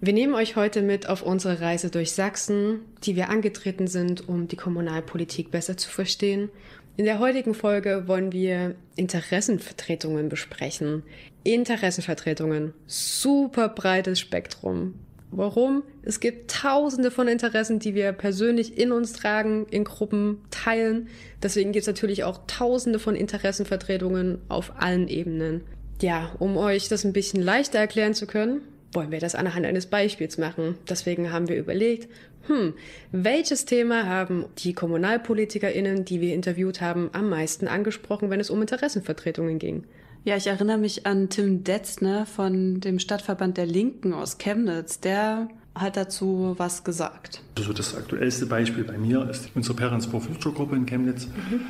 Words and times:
Wir 0.00 0.12
nehmen 0.12 0.34
euch 0.34 0.54
heute 0.54 0.80
mit 0.80 1.08
auf 1.08 1.22
unsere 1.22 1.60
Reise 1.60 1.90
durch 1.90 2.12
Sachsen, 2.12 2.82
die 3.02 3.16
wir 3.16 3.30
angetreten 3.30 3.88
sind, 3.88 4.28
um 4.28 4.46
die 4.46 4.54
Kommunalpolitik 4.54 5.50
besser 5.50 5.76
zu 5.76 5.90
verstehen. 5.90 6.50
In 6.96 7.04
der 7.04 7.18
heutigen 7.18 7.52
Folge 7.52 8.04
wollen 8.06 8.30
wir 8.30 8.76
Interessenvertretungen 8.94 10.28
besprechen. 10.28 11.02
Interessenvertretungen. 11.42 12.74
Super 12.86 13.68
breites 13.70 14.20
Spektrum. 14.20 14.94
Warum? 15.32 15.82
Es 16.02 16.20
gibt 16.20 16.48
tausende 16.52 17.10
von 17.10 17.26
Interessen, 17.26 17.80
die 17.80 17.96
wir 17.96 18.12
persönlich 18.12 18.78
in 18.78 18.92
uns 18.92 19.14
tragen, 19.14 19.66
in 19.68 19.82
Gruppen 19.82 20.42
teilen. 20.52 21.08
Deswegen 21.42 21.72
gibt 21.72 21.82
es 21.82 21.88
natürlich 21.88 22.22
auch 22.22 22.42
tausende 22.46 23.00
von 23.00 23.16
Interessenvertretungen 23.16 24.38
auf 24.48 24.74
allen 24.78 25.08
Ebenen. 25.08 25.64
Ja, 26.00 26.30
um 26.38 26.56
euch 26.56 26.88
das 26.88 27.04
ein 27.04 27.12
bisschen 27.12 27.42
leichter 27.42 27.80
erklären 27.80 28.14
zu 28.14 28.28
können, 28.28 28.62
wollen 28.92 29.10
wir 29.10 29.20
das 29.20 29.34
anhand 29.34 29.66
eines 29.66 29.86
Beispiels 29.86 30.38
machen. 30.38 30.76
Deswegen 30.88 31.32
haben 31.32 31.48
wir 31.48 31.56
überlegt, 31.56 32.08
hm, 32.46 32.74
welches 33.12 33.66
Thema 33.66 34.06
haben 34.06 34.46
die 34.58 34.72
KommunalpolitikerInnen, 34.72 36.04
die 36.04 36.20
wir 36.20 36.34
interviewt 36.34 36.80
haben, 36.80 37.10
am 37.12 37.28
meisten 37.28 37.68
angesprochen, 37.68 38.30
wenn 38.30 38.40
es 38.40 38.50
um 38.50 38.60
Interessenvertretungen 38.60 39.58
ging? 39.58 39.84
Ja, 40.24 40.36
ich 40.36 40.46
erinnere 40.46 40.78
mich 40.78 41.06
an 41.06 41.28
Tim 41.28 41.64
Detzner 41.64 42.26
von 42.26 42.80
dem 42.80 42.98
Stadtverband 42.98 43.56
der 43.56 43.66
Linken 43.66 44.12
aus 44.12 44.38
Chemnitz. 44.38 45.00
Der 45.00 45.48
hat 45.74 45.96
dazu 45.96 46.54
was 46.58 46.84
gesagt. 46.84 47.40
Also 47.56 47.72
das 47.72 47.94
aktuellste 47.94 48.46
Beispiel 48.46 48.84
bei 48.84 48.98
mir 48.98 49.28
ist 49.30 49.50
unsere 49.54 49.76
Parents 49.76 50.06
for 50.06 50.20
Future 50.20 50.54
Gruppe 50.54 50.76
in 50.76 50.86
Chemnitz, 50.86 51.26
mhm. 51.26 51.60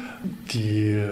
die 0.52 1.04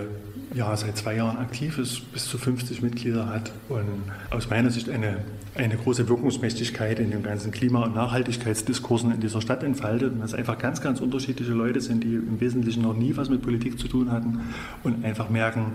ja, 0.57 0.75
seit 0.75 0.97
zwei 0.97 1.17
Jahren 1.17 1.37
aktiv 1.37 1.77
ist, 1.79 2.11
bis 2.15 2.25
zu 2.25 2.39
50 2.39 2.81
Mitglieder 2.81 3.29
hat 3.29 3.53
und 3.69 3.85
aus 4.31 4.49
meiner 4.49 4.71
Sicht 4.71 4.89
eine, 4.89 5.19
eine 5.55 5.77
große 5.77 6.09
Wirkungsmächtigkeit 6.09 6.99
in 6.99 7.11
den 7.11 7.23
ganzen 7.23 7.51
Klima- 7.51 7.85
und 7.85 7.95
Nachhaltigkeitsdiskursen 7.95 9.13
in 9.13 9.21
dieser 9.21 9.43
Stadt 9.43 9.63
entfaltet 9.63 10.15
und 10.15 10.21
dass 10.21 10.33
einfach 10.33 10.57
ganz, 10.57 10.81
ganz 10.81 11.01
unterschiedliche 11.01 11.53
Leute 11.53 11.83
sind, 11.83 12.05
die 12.05 12.15
im 12.15 12.41
Wesentlichen 12.41 12.83
noch 12.83 12.97
nie 12.97 13.15
was 13.17 13.29
mit 13.29 13.43
Politik 13.43 13.79
zu 13.79 13.87
tun 13.87 14.11
hatten 14.11 14.41
und 14.83 15.05
einfach 15.05 15.29
merken, 15.29 15.73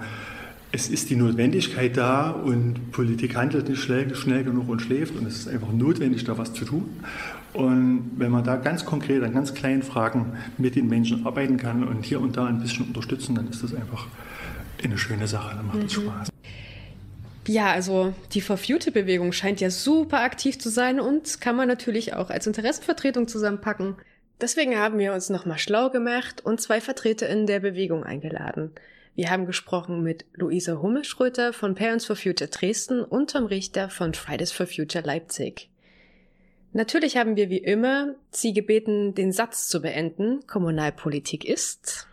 es 0.71 0.89
ist 0.89 1.11
die 1.11 1.15
Notwendigkeit 1.15 1.95
da 1.95 2.31
und 2.31 2.91
Politik 2.91 3.35
handelt 3.35 3.69
nicht 3.69 3.83
schnell, 3.83 4.15
schnell, 4.15 4.43
genug 4.43 4.67
und 4.67 4.81
schläft 4.81 5.15
und 5.15 5.27
es 5.27 5.37
ist 5.37 5.47
einfach 5.47 5.71
notwendig, 5.71 6.23
da 6.23 6.39
was 6.39 6.53
zu 6.53 6.65
tun. 6.65 6.85
Und 7.53 8.11
wenn 8.15 8.31
man 8.31 8.45
da 8.45 8.55
ganz 8.55 8.85
konkret 8.85 9.21
an 9.21 9.33
ganz 9.33 9.53
kleinen 9.53 9.83
Fragen 9.83 10.33
mit 10.57 10.75
den 10.75 10.87
Menschen 10.87 11.25
arbeiten 11.25 11.57
kann 11.57 11.83
und 11.83 12.03
hier 12.03 12.19
und 12.19 12.37
da 12.37 12.45
ein 12.45 12.61
bisschen 12.61 12.87
unterstützen, 12.87 13.35
dann 13.35 13.49
ist 13.49 13.61
das 13.61 13.75
einfach 13.75 14.07
eine 14.85 14.97
schöne 14.97 15.27
Sache, 15.27 15.55
dann 15.55 15.67
macht 15.67 15.83
es 15.83 15.97
mhm. 15.97 16.03
Spaß. 16.03 16.29
Ja, 17.47 17.71
also 17.71 18.13
die 18.33 18.41
For 18.41 18.57
Future-Bewegung 18.57 19.31
scheint 19.31 19.61
ja 19.61 19.71
super 19.71 20.21
aktiv 20.21 20.59
zu 20.59 20.69
sein 20.69 20.99
und 20.99 21.41
kann 21.41 21.55
man 21.55 21.67
natürlich 21.67 22.13
auch 22.13 22.29
als 22.29 22.45
Interessenvertretung 22.45 23.27
zusammenpacken. 23.27 23.95
Deswegen 24.39 24.77
haben 24.77 24.99
wir 24.99 25.13
uns 25.13 25.29
nochmal 25.29 25.57
schlau 25.57 25.89
gemacht 25.89 26.45
und 26.45 26.61
zwei 26.61 26.81
VertreterInnen 26.81 27.47
der 27.47 27.59
Bewegung 27.59 28.03
eingeladen. 28.03 28.71
Wir 29.15 29.29
haben 29.29 29.45
gesprochen 29.45 30.03
mit 30.03 30.25
Luisa 30.33 30.81
Hummelschröter 30.81 31.51
von 31.51 31.75
Parents 31.75 32.05
for 32.05 32.15
Future 32.15 32.49
Dresden 32.49 33.03
und 33.03 33.31
Tom 33.31 33.45
Richter 33.45 33.89
von 33.89 34.13
Fridays 34.13 34.51
for 34.51 34.67
Future 34.67 35.03
Leipzig. 35.03 35.69
Natürlich 36.73 37.17
haben 37.17 37.35
wir 37.35 37.49
wie 37.49 37.57
immer 37.57 38.15
Sie 38.31 38.53
gebeten, 38.53 39.13
den 39.13 39.31
Satz 39.31 39.67
zu 39.67 39.81
beenden. 39.81 40.47
Kommunalpolitik 40.47 41.43
ist. 41.43 42.07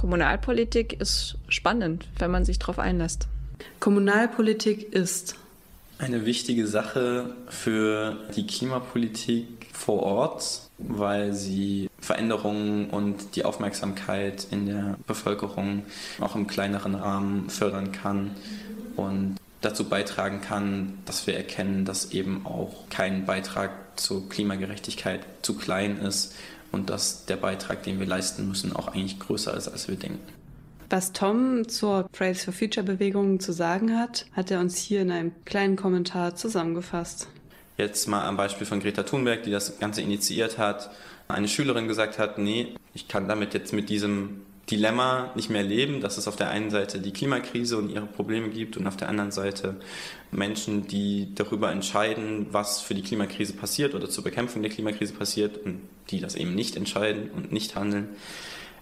Kommunalpolitik 0.00 0.98
ist 0.98 1.36
spannend, 1.48 2.08
wenn 2.18 2.30
man 2.30 2.46
sich 2.46 2.58
darauf 2.58 2.78
einlässt. 2.78 3.28
Kommunalpolitik 3.80 4.94
ist 4.94 5.34
eine 5.98 6.24
wichtige 6.24 6.66
Sache 6.66 7.34
für 7.50 8.16
die 8.34 8.46
Klimapolitik 8.46 9.66
vor 9.74 10.02
Ort, 10.02 10.62
weil 10.78 11.34
sie 11.34 11.90
Veränderungen 12.00 12.88
und 12.88 13.36
die 13.36 13.44
Aufmerksamkeit 13.44 14.46
in 14.50 14.64
der 14.64 14.96
Bevölkerung 15.06 15.82
auch 16.18 16.34
im 16.34 16.46
kleineren 16.46 16.94
Rahmen 16.94 17.50
fördern 17.50 17.92
kann 17.92 18.30
und 18.96 19.36
dazu 19.60 19.86
beitragen 19.86 20.40
kann, 20.40 20.94
dass 21.04 21.26
wir 21.26 21.36
erkennen, 21.36 21.84
dass 21.84 22.12
eben 22.12 22.46
auch 22.46 22.88
kein 22.88 23.26
Beitrag 23.26 23.72
zur 23.96 24.26
Klimagerechtigkeit 24.30 25.20
zu 25.42 25.58
klein 25.58 25.98
ist 25.98 26.34
und 26.72 26.90
dass 26.90 27.26
der 27.26 27.36
Beitrag, 27.36 27.82
den 27.82 27.98
wir 27.98 28.06
leisten 28.06 28.48
müssen, 28.48 28.74
auch 28.74 28.88
eigentlich 28.88 29.18
größer 29.18 29.54
ist, 29.56 29.68
als 29.68 29.88
wir 29.88 29.96
denken. 29.96 30.20
Was 30.88 31.12
Tom 31.12 31.68
zur 31.68 32.08
Fridays 32.12 32.44
for 32.44 32.52
Future 32.52 32.84
Bewegung 32.84 33.38
zu 33.38 33.52
sagen 33.52 33.96
hat, 33.96 34.26
hat 34.32 34.50
er 34.50 34.58
uns 34.60 34.76
hier 34.76 35.02
in 35.02 35.12
einem 35.12 35.32
kleinen 35.44 35.76
Kommentar 35.76 36.34
zusammengefasst. 36.34 37.28
Jetzt 37.78 38.08
mal 38.08 38.24
am 38.24 38.36
Beispiel 38.36 38.66
von 38.66 38.80
Greta 38.80 39.04
Thunberg, 39.04 39.44
die 39.44 39.52
das 39.52 39.78
Ganze 39.78 40.02
initiiert 40.02 40.58
hat, 40.58 40.90
eine 41.28 41.48
Schülerin 41.48 41.86
gesagt 41.86 42.18
hat, 42.18 42.38
nee, 42.38 42.74
ich 42.92 43.08
kann 43.08 43.28
damit 43.28 43.54
jetzt 43.54 43.72
mit 43.72 43.88
diesem 43.88 44.42
Dilemma 44.70 45.32
nicht 45.34 45.50
mehr 45.50 45.62
leben, 45.62 46.00
dass 46.00 46.18
es 46.18 46.28
auf 46.28 46.36
der 46.36 46.50
einen 46.50 46.70
Seite 46.70 47.00
die 47.00 47.12
Klimakrise 47.12 47.76
und 47.76 47.90
ihre 47.90 48.06
Probleme 48.06 48.48
gibt 48.50 48.76
und 48.76 48.86
auf 48.86 48.96
der 48.96 49.08
anderen 49.08 49.32
Seite 49.32 49.76
Menschen, 50.30 50.86
die 50.86 51.34
darüber 51.34 51.72
entscheiden, 51.72 52.46
was 52.50 52.80
für 52.80 52.94
die 52.94 53.02
Klimakrise 53.02 53.52
passiert 53.54 53.94
oder 53.94 54.08
zur 54.08 54.24
Bekämpfung 54.24 54.62
der 54.62 54.70
Klimakrise 54.70 55.12
passiert 55.12 55.58
und 55.58 55.80
die 56.10 56.20
das 56.20 56.34
eben 56.36 56.54
nicht 56.54 56.76
entscheiden 56.76 57.30
und 57.30 57.52
nicht 57.52 57.74
handeln. 57.74 58.08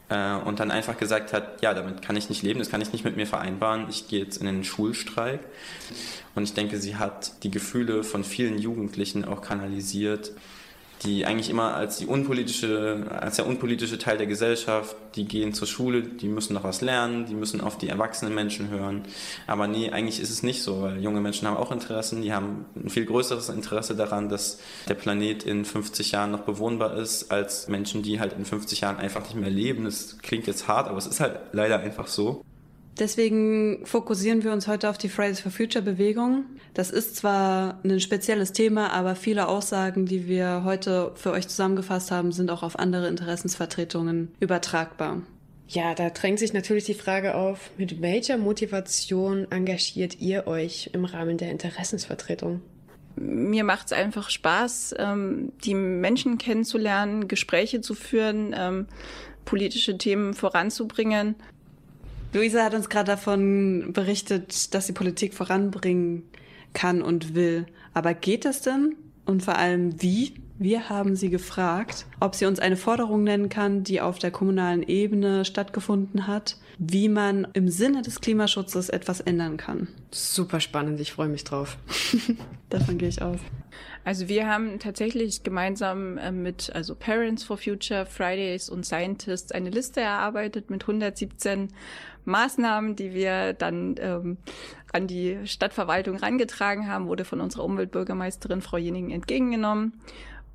Äh, 0.08 0.34
und 0.34 0.60
dann 0.60 0.70
einfach 0.70 0.98
gesagt 0.98 1.32
hat, 1.32 1.62
ja, 1.62 1.74
damit 1.74 2.02
kann 2.02 2.16
ich 2.16 2.28
nicht 2.28 2.42
leben, 2.42 2.58
das 2.58 2.70
kann 2.70 2.80
ich 2.80 2.92
nicht 2.92 3.04
mit 3.04 3.16
mir 3.16 3.26
vereinbaren, 3.26 3.86
ich 3.88 4.08
gehe 4.08 4.20
jetzt 4.20 4.38
in 4.38 4.46
den 4.46 4.64
Schulstreik. 4.64 5.40
Und 6.34 6.44
ich 6.44 6.54
denke, 6.54 6.78
sie 6.78 6.96
hat 6.96 7.42
die 7.42 7.50
Gefühle 7.50 8.04
von 8.04 8.24
vielen 8.24 8.58
Jugendlichen 8.58 9.24
auch 9.24 9.42
kanalisiert, 9.42 10.32
die 11.02 11.26
eigentlich 11.26 11.50
immer 11.50 11.74
als 11.74 11.98
die 11.98 12.06
unpolitische, 12.06 13.06
als 13.10 13.36
der 13.36 13.46
unpolitische 13.46 13.98
Teil 13.98 14.18
der 14.18 14.26
Gesellschaft, 14.26 14.96
die 15.14 15.26
gehen 15.26 15.52
zur 15.52 15.68
Schule, 15.68 16.02
die 16.02 16.28
müssen 16.28 16.54
noch 16.54 16.64
was 16.64 16.80
lernen, 16.80 17.26
die 17.26 17.34
müssen 17.34 17.60
auf 17.60 17.78
die 17.78 17.88
erwachsenen 17.88 18.34
Menschen 18.34 18.68
hören. 18.68 19.02
Aber 19.46 19.68
nee, 19.68 19.90
eigentlich 19.90 20.20
ist 20.20 20.30
es 20.30 20.42
nicht 20.42 20.62
so, 20.62 20.82
weil 20.82 21.00
junge 21.00 21.20
Menschen 21.20 21.46
haben 21.46 21.56
auch 21.56 21.70
Interessen, 21.70 22.22
die 22.22 22.32
haben 22.32 22.66
ein 22.74 22.90
viel 22.90 23.04
größeres 23.04 23.48
Interesse 23.48 23.94
daran, 23.94 24.28
dass 24.28 24.58
der 24.88 24.94
Planet 24.94 25.44
in 25.44 25.64
50 25.64 26.12
Jahren 26.12 26.32
noch 26.32 26.40
bewohnbar 26.42 26.96
ist, 26.96 27.30
als 27.30 27.68
Menschen, 27.68 28.02
die 28.02 28.18
halt 28.18 28.32
in 28.32 28.44
50 28.44 28.80
Jahren 28.80 28.96
einfach 28.96 29.22
nicht 29.22 29.36
mehr 29.36 29.50
leben. 29.50 29.84
Das 29.84 30.18
klingt 30.18 30.46
jetzt 30.46 30.66
hart, 30.66 30.88
aber 30.88 30.98
es 30.98 31.06
ist 31.06 31.20
halt 31.20 31.38
leider 31.52 31.78
einfach 31.78 32.08
so. 32.08 32.42
Deswegen 32.98 33.86
fokussieren 33.86 34.42
wir 34.42 34.52
uns 34.52 34.66
heute 34.66 34.90
auf 34.90 34.98
die 34.98 35.08
Fridays 35.08 35.40
for 35.40 35.52
Future 35.52 35.84
Bewegung. 35.84 36.44
Das 36.74 36.90
ist 36.90 37.14
zwar 37.14 37.78
ein 37.84 38.00
spezielles 38.00 38.52
Thema, 38.52 38.92
aber 38.92 39.14
viele 39.14 39.46
Aussagen, 39.46 40.06
die 40.06 40.26
wir 40.26 40.62
heute 40.64 41.12
für 41.14 41.30
euch 41.30 41.46
zusammengefasst 41.46 42.10
haben, 42.10 42.32
sind 42.32 42.50
auch 42.50 42.64
auf 42.64 42.78
andere 42.78 43.06
Interessensvertretungen 43.08 44.32
übertragbar. 44.40 45.22
Ja, 45.68 45.94
da 45.94 46.10
drängt 46.10 46.38
sich 46.38 46.52
natürlich 46.52 46.84
die 46.84 46.94
Frage 46.94 47.34
auf, 47.34 47.70
mit 47.76 48.00
welcher 48.00 48.38
Motivation 48.38 49.46
engagiert 49.50 50.18
ihr 50.18 50.46
euch 50.46 50.90
im 50.94 51.04
Rahmen 51.04 51.36
der 51.36 51.50
Interessensvertretung? 51.50 52.62
Mir 53.16 53.64
macht 53.64 53.88
es 53.88 53.92
einfach 53.92 54.30
Spaß, 54.30 54.94
ähm, 54.98 55.52
die 55.64 55.74
Menschen 55.74 56.38
kennenzulernen, 56.38 57.28
Gespräche 57.28 57.80
zu 57.80 57.94
führen, 57.94 58.54
ähm, 58.56 58.86
politische 59.44 59.98
Themen 59.98 60.34
voranzubringen. 60.34 61.34
Luisa 62.32 62.62
hat 62.62 62.74
uns 62.74 62.88
gerade 62.88 63.12
davon 63.12 63.92
berichtet, 63.92 64.74
dass 64.74 64.86
sie 64.86 64.92
Politik 64.92 65.34
voranbringen 65.34 66.24
kann 66.74 67.02
und 67.02 67.34
will. 67.34 67.66
Aber 67.94 68.14
geht 68.14 68.44
das 68.44 68.60
denn? 68.60 68.96
Und 69.24 69.42
vor 69.42 69.56
allem 69.56 70.00
wie? 70.02 70.34
Wir 70.60 70.88
haben 70.88 71.14
sie 71.14 71.30
gefragt, 71.30 72.06
ob 72.18 72.34
sie 72.34 72.44
uns 72.44 72.58
eine 72.58 72.76
Forderung 72.76 73.22
nennen 73.22 73.48
kann, 73.48 73.84
die 73.84 74.00
auf 74.00 74.18
der 74.18 74.32
kommunalen 74.32 74.82
Ebene 74.82 75.44
stattgefunden 75.44 76.26
hat, 76.26 76.56
wie 76.78 77.08
man 77.08 77.46
im 77.52 77.68
Sinne 77.68 78.02
des 78.02 78.20
Klimaschutzes 78.20 78.88
etwas 78.88 79.20
ändern 79.20 79.56
kann. 79.56 79.86
Super 80.10 80.58
spannend, 80.58 80.98
ich 80.98 81.12
freue 81.12 81.28
mich 81.28 81.44
drauf. 81.44 81.78
Davon 82.70 82.98
gehe 82.98 83.08
ich 83.08 83.22
aus. 83.22 83.38
Also 84.04 84.28
wir 84.28 84.48
haben 84.48 84.78
tatsächlich 84.78 85.42
gemeinsam 85.42 86.18
äh, 86.18 86.32
mit 86.32 86.70
also 86.74 86.94
Parents 86.94 87.44
for 87.44 87.58
Future, 87.58 88.06
Fridays 88.06 88.70
und 88.70 88.84
Scientists 88.86 89.52
eine 89.52 89.70
Liste 89.70 90.00
erarbeitet 90.00 90.70
mit 90.70 90.82
117 90.82 91.68
Maßnahmen, 92.24 92.96
die 92.96 93.14
wir 93.14 93.54
dann 93.54 93.96
ähm, 93.98 94.36
an 94.92 95.06
die 95.06 95.38
Stadtverwaltung 95.46 96.16
rangetragen 96.16 96.88
haben, 96.88 97.08
wurde 97.08 97.24
von 97.24 97.40
unserer 97.40 97.64
Umweltbürgermeisterin 97.64 98.62
Frau 98.62 98.76
Jening 98.76 99.10
entgegengenommen. 99.10 99.94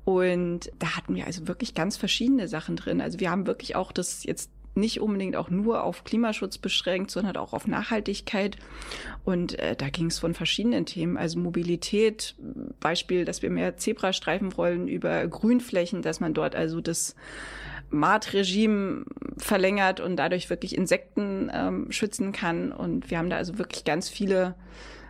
Und 0.04 0.70
da 0.78 0.96
hatten 0.96 1.14
wir 1.14 1.26
also 1.26 1.48
wirklich 1.48 1.74
ganz 1.74 1.96
verschiedene 1.96 2.46
Sachen 2.48 2.76
drin. 2.76 3.00
Also 3.00 3.20
wir 3.20 3.30
haben 3.30 3.46
wirklich 3.46 3.74
auch 3.74 3.90
das 3.90 4.24
jetzt 4.24 4.50
nicht 4.74 5.00
unbedingt 5.00 5.36
auch 5.36 5.50
nur 5.50 5.84
auf 5.84 6.04
Klimaschutz 6.04 6.58
beschränkt, 6.58 7.10
sondern 7.10 7.36
auch 7.36 7.52
auf 7.52 7.66
Nachhaltigkeit. 7.66 8.56
Und 9.24 9.58
äh, 9.58 9.76
da 9.76 9.88
ging 9.88 10.06
es 10.06 10.18
von 10.18 10.34
verschiedenen 10.34 10.86
Themen, 10.86 11.16
also 11.16 11.38
Mobilität, 11.38 12.34
Beispiel, 12.80 13.24
dass 13.24 13.42
wir 13.42 13.50
mehr 13.50 13.76
Zebrastreifen 13.76 14.56
wollen 14.56 14.88
über 14.88 15.26
Grünflächen, 15.26 16.02
dass 16.02 16.20
man 16.20 16.34
dort 16.34 16.54
also 16.56 16.80
das 16.80 17.14
Maatregime 17.90 19.04
verlängert 19.38 20.00
und 20.00 20.16
dadurch 20.16 20.50
wirklich 20.50 20.76
Insekten 20.76 21.50
ähm, 21.52 21.92
schützen 21.92 22.32
kann. 22.32 22.72
Und 22.72 23.10
wir 23.10 23.18
haben 23.18 23.30
da 23.30 23.36
also 23.36 23.58
wirklich 23.58 23.84
ganz 23.84 24.08
viele 24.08 24.54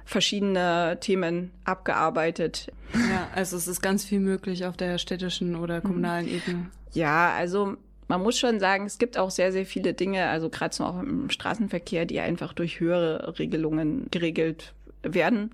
verschiedene 0.05 0.99
Themen 1.01 1.51
abgearbeitet. 1.65 2.71
Ja, 2.93 3.29
also 3.35 3.57
es 3.57 3.67
ist 3.67 3.81
ganz 3.81 4.05
viel 4.05 4.21
möglich 4.21 4.67
auf 4.67 4.77
der 4.77 4.99
städtischen 4.99 5.57
oder 5.57 5.81
kommunalen 5.81 6.29
Ebene. 6.29 6.71
Ja, 6.93 7.33
also 7.33 7.77
man 8.09 8.23
muss 8.23 8.39
schon 8.39 8.61
sagen, 8.61 8.87
es 8.87 8.99
gibt 8.99 9.19
auch 9.19 9.31
sehr, 9.31 9.53
sehr 9.53 9.67
viele 9.67 9.95
Dinge, 9.95 10.29
also 10.29 10.51
gerade 10.51 10.75
so 10.75 10.85
auch 10.85 11.01
im 11.01 11.31
Straßenverkehr, 11.31 12.05
die 12.05 12.21
einfach 12.21 12.53
durch 12.53 12.81
höhere 12.81 13.39
Regelungen 13.39 14.09
geregelt 14.11 14.75
werden. 15.03 15.53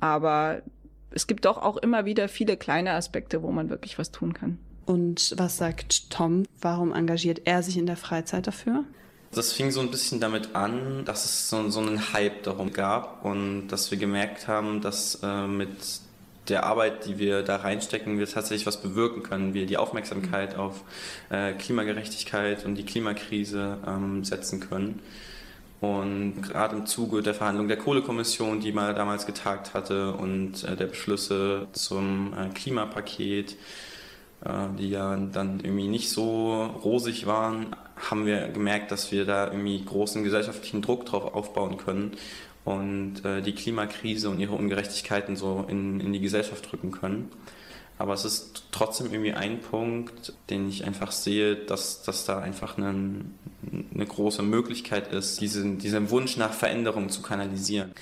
Aber 0.00 0.62
es 1.10 1.26
gibt 1.26 1.44
doch 1.44 1.58
auch 1.58 1.76
immer 1.76 2.04
wieder 2.04 2.28
viele 2.28 2.56
kleine 2.56 2.92
Aspekte, 2.92 3.42
wo 3.42 3.50
man 3.50 3.68
wirklich 3.70 3.98
was 3.98 4.10
tun 4.10 4.32
kann. 4.32 4.58
Und 4.84 5.34
was 5.36 5.58
sagt 5.58 6.10
Tom? 6.10 6.44
Warum 6.60 6.92
engagiert 6.92 7.42
er 7.44 7.62
sich 7.62 7.76
in 7.76 7.86
der 7.86 7.96
Freizeit 7.96 8.46
dafür? 8.46 8.84
Das 9.32 9.52
fing 9.52 9.70
so 9.70 9.80
ein 9.80 9.90
bisschen 9.90 10.20
damit 10.20 10.54
an, 10.54 11.04
dass 11.04 11.24
es 11.24 11.48
so, 11.48 11.70
so 11.70 11.80
einen 11.80 12.12
Hype 12.12 12.42
darum 12.42 12.72
gab 12.72 13.24
und 13.24 13.68
dass 13.68 13.90
wir 13.90 13.98
gemerkt 13.98 14.46
haben, 14.48 14.80
dass 14.82 15.20
äh, 15.22 15.46
mit 15.46 15.70
der 16.48 16.64
Arbeit, 16.64 17.06
die 17.06 17.18
wir 17.18 17.42
da 17.42 17.56
reinstecken, 17.56 18.18
wir 18.18 18.26
tatsächlich 18.26 18.66
was 18.66 18.82
bewirken 18.82 19.22
können. 19.22 19.54
Wir 19.54 19.66
die 19.66 19.76
Aufmerksamkeit 19.76 20.56
auf 20.56 20.82
äh, 21.30 21.52
Klimagerechtigkeit 21.52 22.64
und 22.64 22.74
die 22.74 22.84
Klimakrise 22.84 23.78
ähm, 23.86 24.24
setzen 24.24 24.60
können. 24.60 25.00
Und 25.80 26.42
gerade 26.42 26.76
im 26.76 26.86
Zuge 26.86 27.22
der 27.22 27.34
Verhandlung 27.34 27.68
der 27.68 27.76
Kohlekommission, 27.76 28.60
die 28.60 28.72
mal 28.72 28.94
damals 28.94 29.26
getagt 29.26 29.74
hatte, 29.74 30.12
und 30.12 30.64
äh, 30.64 30.76
der 30.76 30.86
Beschlüsse 30.86 31.66
zum 31.72 32.34
äh, 32.34 32.48
Klimapaket, 32.50 33.56
äh, 34.44 34.48
die 34.78 34.90
ja 34.90 35.16
dann 35.16 35.60
irgendwie 35.60 35.88
nicht 35.88 36.10
so 36.10 36.64
rosig 36.84 37.26
waren, 37.26 37.74
haben 37.96 38.26
wir 38.26 38.48
gemerkt, 38.48 38.90
dass 38.90 39.12
wir 39.12 39.24
da 39.24 39.46
irgendwie 39.46 39.84
großen 39.84 40.24
gesellschaftlichen 40.24 40.82
Druck 40.82 41.06
drauf 41.06 41.34
aufbauen 41.34 41.76
können 41.76 42.16
und 42.64 43.24
äh, 43.24 43.42
die 43.42 43.54
Klimakrise 43.54 44.30
und 44.30 44.38
ihre 44.38 44.54
Ungerechtigkeiten 44.54 45.36
so 45.36 45.64
in, 45.68 46.00
in 46.00 46.12
die 46.12 46.20
Gesellschaft 46.20 46.72
rücken 46.72 46.92
können. 46.92 47.30
Aber 47.98 48.14
es 48.14 48.24
ist 48.24 48.64
trotzdem 48.72 49.12
irgendwie 49.12 49.32
ein 49.32 49.60
Punkt, 49.60 50.32
den 50.50 50.68
ich 50.68 50.84
einfach 50.84 51.12
sehe, 51.12 51.54
dass, 51.54 52.02
dass 52.02 52.24
da 52.24 52.40
einfach 52.40 52.76
eine, 52.76 53.24
eine 53.94 54.06
große 54.06 54.42
Möglichkeit 54.42 55.12
ist, 55.12 55.40
diesen, 55.40 55.78
diesen 55.78 56.10
Wunsch 56.10 56.36
nach 56.36 56.52
Veränderung 56.52 57.10
zu 57.10 57.22
kanalisieren. 57.22 57.92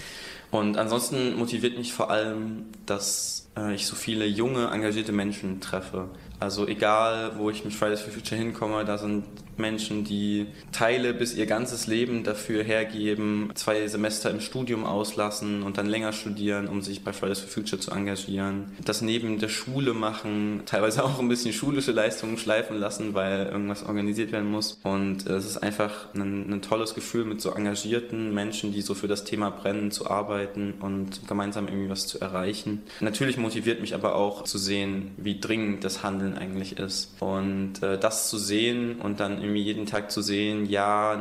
Und 0.51 0.79
ansonsten 0.79 1.37
motiviert 1.37 1.77
mich 1.77 1.93
vor 1.93 2.11
allem, 2.11 2.67
dass 2.87 3.50
ich 3.75 3.87
so 3.87 3.97
viele 3.97 4.27
junge, 4.27 4.69
engagierte 4.71 5.13
Menschen 5.13 5.61
treffe, 5.61 6.09
also 6.41 6.67
egal, 6.67 7.33
wo 7.37 7.51
ich 7.51 7.65
mit 7.65 7.75
Fridays 7.75 8.01
for 8.01 8.13
Future 8.13 8.41
hinkomme, 8.41 8.87
da 8.87 8.97
sind 8.97 9.25
Menschen, 9.61 10.05
die 10.05 10.47
Teile 10.73 11.13
bis 11.13 11.35
ihr 11.35 11.45
ganzes 11.45 11.87
Leben 11.87 12.25
dafür 12.25 12.65
hergeben, 12.65 13.51
zwei 13.55 13.87
Semester 13.87 14.31
im 14.31 14.41
Studium 14.41 14.85
auslassen 14.85 15.63
und 15.63 15.77
dann 15.77 15.87
länger 15.87 16.13
studieren, 16.13 16.67
um 16.67 16.81
sich 16.81 17.05
bei 17.05 17.13
Fridays 17.13 17.41
for 17.41 17.51
Future 17.51 17.81
zu 17.81 17.91
engagieren. 17.91 18.73
Das 18.83 19.03
neben 19.03 19.39
der 19.39 19.49
Schule 19.49 19.93
machen, 19.93 20.63
teilweise 20.67 21.05
auch 21.05 21.19
ein 21.19 21.29
bisschen 21.29 21.53
schulische 21.53 21.93
Leistungen 21.93 22.39
schleifen 22.39 22.79
lassen, 22.79 23.15
weil 23.15 23.47
irgendwas 23.47 23.85
organisiert 23.85 24.33
werden 24.33 24.51
muss. 24.51 24.81
Und 24.83 25.27
äh, 25.27 25.35
es 25.35 25.45
ist 25.45 25.59
einfach 25.59 26.13
ein, 26.15 26.51
ein 26.51 26.63
tolles 26.63 26.95
Gefühl, 26.95 27.27
mit 27.27 27.41
so 27.41 27.53
engagierten 27.53 28.35
Menschen, 28.35 28.73
die 28.73 28.81
so 28.81 28.95
für 28.95 29.09
das 29.09 29.25
Thema 29.25 29.51
brennen, 29.51 29.91
zu 29.91 30.09
arbeiten 30.09 30.75
und 30.81 31.29
gemeinsam 31.29 31.69
irgendwie 31.69 31.91
was 31.91 32.07
zu 32.07 32.19
erreichen. 32.19 32.83
Natürlich 33.01 33.37
motiviert 33.51 33.81
mich 33.81 33.95
aber 33.95 34.15
auch 34.15 34.45
zu 34.45 34.59
sehen, 34.59 35.11
wie 35.17 35.41
dringend 35.41 35.83
das 35.83 36.05
Handeln 36.05 36.39
eigentlich 36.39 36.79
ist. 36.79 37.17
Und 37.19 37.83
äh, 37.83 37.99
das 37.99 38.31
zu 38.31 38.39
sehen 38.39 39.01
und 39.01 39.19
dann 39.19 39.41
irgendwie 39.41 39.63
jeden 39.63 39.87
Tag 39.87 40.13
zu 40.13 40.23
sehen, 40.23 40.67
ja, 40.67 41.21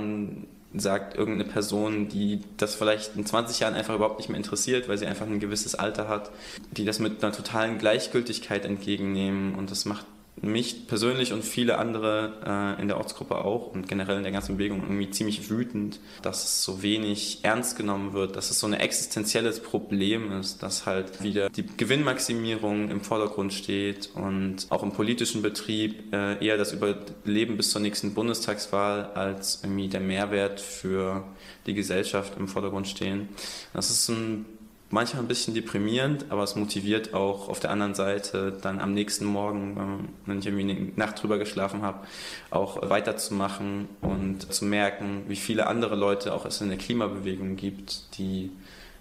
sagt 0.75 1.17
irgendeine 1.17 1.49
Person, 1.49 2.07
die 2.07 2.41
das 2.57 2.75
vielleicht 2.75 3.15
in 3.15 3.25
20 3.25 3.61
Jahren 3.61 3.73
einfach 3.73 3.95
überhaupt 3.95 4.19
nicht 4.19 4.29
mehr 4.29 4.37
interessiert, 4.37 4.87
weil 4.87 4.99
sie 4.99 5.07
einfach 5.07 5.25
ein 5.25 5.39
gewisses 5.39 5.73
Alter 5.73 6.07
hat, 6.07 6.29
die 6.69 6.85
das 6.85 6.99
mit 6.99 7.23
einer 7.23 7.33
totalen 7.33 7.79
Gleichgültigkeit 7.79 8.63
entgegennehmen 8.63 9.55
und 9.55 9.71
das 9.71 9.85
macht 9.85 10.05
mich 10.41 10.87
persönlich 10.87 11.33
und 11.33 11.43
viele 11.43 11.77
andere 11.77 12.77
äh, 12.77 12.81
in 12.81 12.87
der 12.87 12.97
Ortsgruppe 12.97 13.35
auch 13.35 13.67
und 13.73 13.87
generell 13.87 14.17
in 14.17 14.23
der 14.23 14.31
ganzen 14.31 14.57
Bewegung 14.57 14.81
irgendwie 14.81 15.09
ziemlich 15.09 15.49
wütend, 15.49 15.99
dass 16.21 16.43
es 16.43 16.63
so 16.63 16.81
wenig 16.81 17.39
ernst 17.43 17.77
genommen 17.77 18.13
wird, 18.13 18.35
dass 18.35 18.51
es 18.51 18.59
so 18.59 18.67
ein 18.67 18.73
existenzielles 18.73 19.61
Problem 19.61 20.31
ist, 20.31 20.63
dass 20.63 20.85
halt 20.85 21.21
wieder 21.23 21.49
die 21.49 21.65
Gewinnmaximierung 21.65 22.89
im 22.89 23.01
Vordergrund 23.01 23.53
steht 23.53 24.09
und 24.13 24.67
auch 24.69 24.83
im 24.83 24.91
politischen 24.91 25.41
Betrieb 25.41 26.13
äh, 26.13 26.45
eher 26.45 26.57
das 26.57 26.73
Überleben 26.73 27.57
bis 27.57 27.71
zur 27.71 27.81
nächsten 27.81 28.13
Bundestagswahl 28.13 29.11
als 29.13 29.59
irgendwie 29.63 29.87
der 29.87 30.01
Mehrwert 30.01 30.59
für 30.59 31.23
die 31.65 31.73
Gesellschaft 31.73 32.37
im 32.37 32.47
Vordergrund 32.47 32.87
stehen. 32.87 33.29
Das 33.73 33.89
ist 33.89 34.09
ein 34.09 34.45
manchmal 34.89 35.23
ein 35.23 35.27
bisschen 35.27 35.53
deprimierend, 35.53 36.25
aber 36.29 36.43
es 36.43 36.55
motiviert 36.55 37.13
auch 37.13 37.49
auf 37.49 37.59
der 37.59 37.69
anderen 37.69 37.95
Seite 37.95 38.57
dann 38.61 38.79
am 38.79 38.93
nächsten 38.93 39.25
Morgen, 39.25 40.09
wenn 40.25 40.39
ich 40.39 40.45
irgendwie 40.47 40.71
eine 40.71 40.91
Nacht 40.95 41.21
drüber 41.21 41.37
geschlafen 41.37 41.81
habe, 41.81 42.07
auch 42.49 42.89
weiterzumachen 42.89 43.87
und 44.01 44.51
zu 44.51 44.65
merken, 44.65 45.23
wie 45.27 45.35
viele 45.35 45.67
andere 45.67 45.95
Leute 45.95 46.33
auch 46.33 46.45
es 46.45 46.61
in 46.61 46.69
der 46.69 46.77
Klimabewegung 46.77 47.55
gibt, 47.55 48.17
die, 48.17 48.51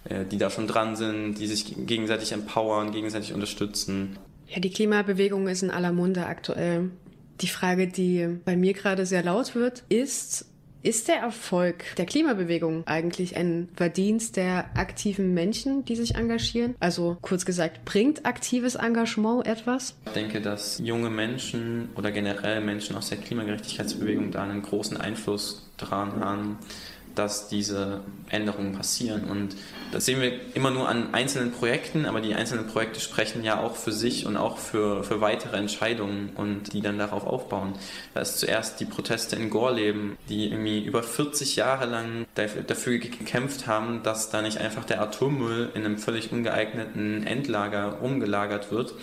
äh, 0.05 0.25
die 0.25 0.39
da 0.39 0.51
schon 0.51 0.67
dran 0.67 0.97
sind, 0.97 1.35
die 1.35 1.47
sich 1.47 1.75
gegenseitig 1.87 2.33
empowern, 2.33 2.93
gegenseitig 2.93 3.33
unterstützen. 3.33 4.19
Ja, 4.49 4.61
die 4.61 4.71
Klimabewegung 4.71 5.49
ist 5.49 5.63
in 5.63 5.71
aller 5.71 5.93
Munde 5.93 6.27
aktuell. 6.27 6.91
Die 7.41 7.49
Frage, 7.49 7.87
die 7.87 8.27
bei 8.45 8.57
mir 8.57 8.73
gerade 8.73 9.07
sehr 9.07 9.23
laut 9.23 9.55
wird, 9.55 9.85
ist, 9.89 10.47
ist 10.83 11.09
der 11.09 11.17
Erfolg 11.17 11.97
der 11.97 12.07
Klimabewegung 12.07 12.87
eigentlich 12.87 13.37
ein 13.37 13.69
Verdienst 13.75 14.37
der 14.37 14.67
aktiven 14.77 15.35
Menschen, 15.35 15.85
die 15.85 15.97
sich 15.97 16.15
engagieren? 16.15 16.75
Also 16.81 17.17
kurz 17.21 17.45
gesagt, 17.45 17.85
bringt 17.85 18.27
aktives 18.27 18.75
Engagement 18.75 19.47
etwas? 19.47 19.97
Ich 20.07 20.13
denke, 20.13 20.41
dass 20.41 20.79
junge 20.79 21.11
Menschen 21.11 21.91
oder 21.97 22.11
generell 22.11 22.61
Menschen 22.61 22.97
aus 22.97 23.09
der 23.09 23.19
Klimagerechtigkeitsbewegung 23.19 24.31
da 24.31 24.45
einen 24.45 24.63
großen 24.63 24.97
Einfluss 24.97 25.69
daran 25.77 26.21
haben, 26.21 26.59
dass 27.19 27.49
diese 27.49 28.01
Änderungen 28.31 28.73
passieren. 28.73 29.25
Und 29.25 29.57
das 29.91 30.05
sehen 30.05 30.21
wir 30.21 30.33
immer 30.55 30.71
nur 30.71 30.89
an 30.89 31.15
einzelnen 31.15 31.51
Projekten, 31.51 32.07
aber 32.07 32.21
die 32.21 32.35
einzelnen 32.35 32.67
Projekte 32.67 33.01
sprechen 33.01 33.43
ja 33.43 33.61
auch 33.61 33.75
für 33.75 33.93
sich 33.93 34.27
und 34.27 34.37
auch 34.37 34.59
für, 34.59 35.03
für 35.03 35.21
weitere 35.21 35.57
Entscheidungen 35.57 36.31
und 36.37 36.73
die 36.73 36.81
dann 36.81 36.99
darauf 36.99 37.27
aufbauen. 37.27 37.75
Da 38.15 38.21
ist 38.21 38.39
zuerst 38.39 38.81
die 38.81 38.85
Proteste 38.85 39.37
in 39.37 39.51
Gorleben, 39.51 40.17
die 40.29 40.47
irgendwie 40.47 40.85
über 40.85 41.03
40 41.03 41.57
Jahre 41.57 41.87
lang 41.87 42.27
dafür 42.35 42.99
gekämpft 42.99 43.67
haben, 43.67 44.03
dass 44.03 44.31
da 44.31 44.43
nicht 44.43 44.59
einfach 44.59 44.85
der 44.85 45.01
Atommüll 45.03 45.71
in 45.75 45.85
einem 45.85 45.99
völlig 45.99 46.33
ungeeigneten 46.33 47.27
Endlager 47.27 48.01
umgelagert 48.03 48.71
wird 48.71 48.95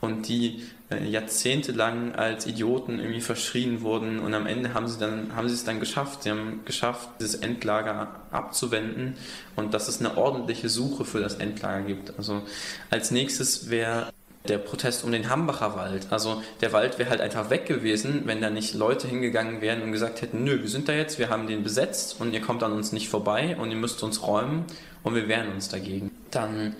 und 0.00 0.28
die 0.28 0.62
äh, 0.90 1.04
jahrzehntelang 1.04 2.14
als 2.14 2.46
Idioten 2.46 2.98
irgendwie 2.98 3.20
verschrien 3.20 3.82
wurden 3.82 4.20
und 4.20 4.32
am 4.34 4.46
Ende 4.46 4.74
haben 4.74 4.88
sie 4.88 4.98
dann 4.98 5.36
haben 5.36 5.48
sie 5.48 5.54
es 5.54 5.64
dann 5.64 5.80
geschafft. 5.80 6.22
Sie 6.22 6.30
haben 6.30 6.60
geschafft, 6.64 7.08
dieses 7.20 7.36
Endlager 7.36 8.22
abzuwenden 8.30 9.14
und 9.54 9.74
dass 9.74 9.88
es 9.88 10.00
eine 10.00 10.16
ordentliche 10.16 10.68
Suche 10.68 11.04
für 11.04 11.20
das 11.20 11.34
Endlager 11.34 11.84
gibt. 11.84 12.16
Also 12.16 12.42
als 12.90 13.10
nächstes 13.10 13.68
wäre 13.70 14.12
der 14.48 14.58
Protest 14.58 15.04
um 15.04 15.12
den 15.12 15.28
Hambacher 15.28 15.76
Wald. 15.76 16.06
Also 16.10 16.42
der 16.60 16.72
Wald 16.72 16.98
wäre 16.98 17.10
halt 17.10 17.20
einfach 17.20 17.50
weg 17.50 17.66
gewesen, 17.66 18.22
wenn 18.24 18.40
da 18.40 18.50
nicht 18.50 18.74
Leute 18.74 19.06
hingegangen 19.06 19.60
wären 19.60 19.82
und 19.82 19.92
gesagt 19.92 20.22
hätten, 20.22 20.44
nö, 20.44 20.62
wir 20.62 20.68
sind 20.68 20.88
da 20.88 20.92
jetzt, 20.92 21.18
wir 21.18 21.28
haben 21.28 21.46
den 21.46 21.62
besetzt 21.62 22.16
und 22.18 22.32
ihr 22.32 22.40
kommt 22.40 22.62
an 22.62 22.72
uns 22.72 22.92
nicht 22.92 23.08
vorbei 23.08 23.56
und 23.60 23.70
ihr 23.70 23.76
müsst 23.76 24.02
uns 24.02 24.26
räumen 24.26 24.64
und 25.02 25.14
wir 25.14 25.28
wehren 25.28 25.52
uns 25.52 25.68
dagegen. 25.68 26.10
Dann 26.30 26.74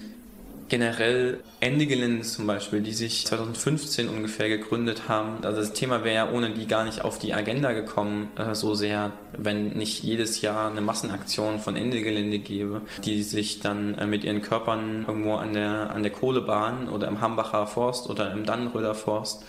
generell 0.68 1.40
Ende 1.60 1.86
Gelände 1.86 2.22
zum 2.22 2.46
Beispiel, 2.46 2.80
die 2.80 2.92
sich 2.92 3.26
2015 3.26 4.08
ungefähr 4.08 4.48
gegründet 4.48 5.08
haben. 5.08 5.44
Also 5.44 5.60
das 5.60 5.72
Thema 5.72 6.04
wäre 6.04 6.14
ja 6.14 6.30
ohne 6.30 6.50
die 6.50 6.66
gar 6.66 6.84
nicht 6.84 7.02
auf 7.02 7.18
die 7.18 7.34
Agenda 7.34 7.72
gekommen, 7.72 8.28
äh, 8.36 8.54
so 8.54 8.74
sehr, 8.74 9.12
wenn 9.36 9.70
nicht 9.70 10.02
jedes 10.02 10.40
Jahr 10.40 10.70
eine 10.70 10.80
Massenaktion 10.80 11.58
von 11.58 11.76
Ende 11.76 12.02
Gelände 12.02 12.38
gäbe, 12.38 12.82
die 13.04 13.22
sich 13.22 13.60
dann 13.60 13.94
äh, 13.94 14.06
mit 14.06 14.24
ihren 14.24 14.42
Körpern 14.42 15.04
irgendwo 15.06 15.34
an 15.34 15.54
der, 15.54 15.90
an 15.90 16.02
der 16.02 16.12
Kohlebahn 16.12 16.88
oder 16.88 17.08
im 17.08 17.20
Hambacher 17.20 17.66
Forst 17.66 18.08
oder 18.08 18.32
im 18.32 18.44
Dannenröder 18.44 18.94
Forst 18.94 19.44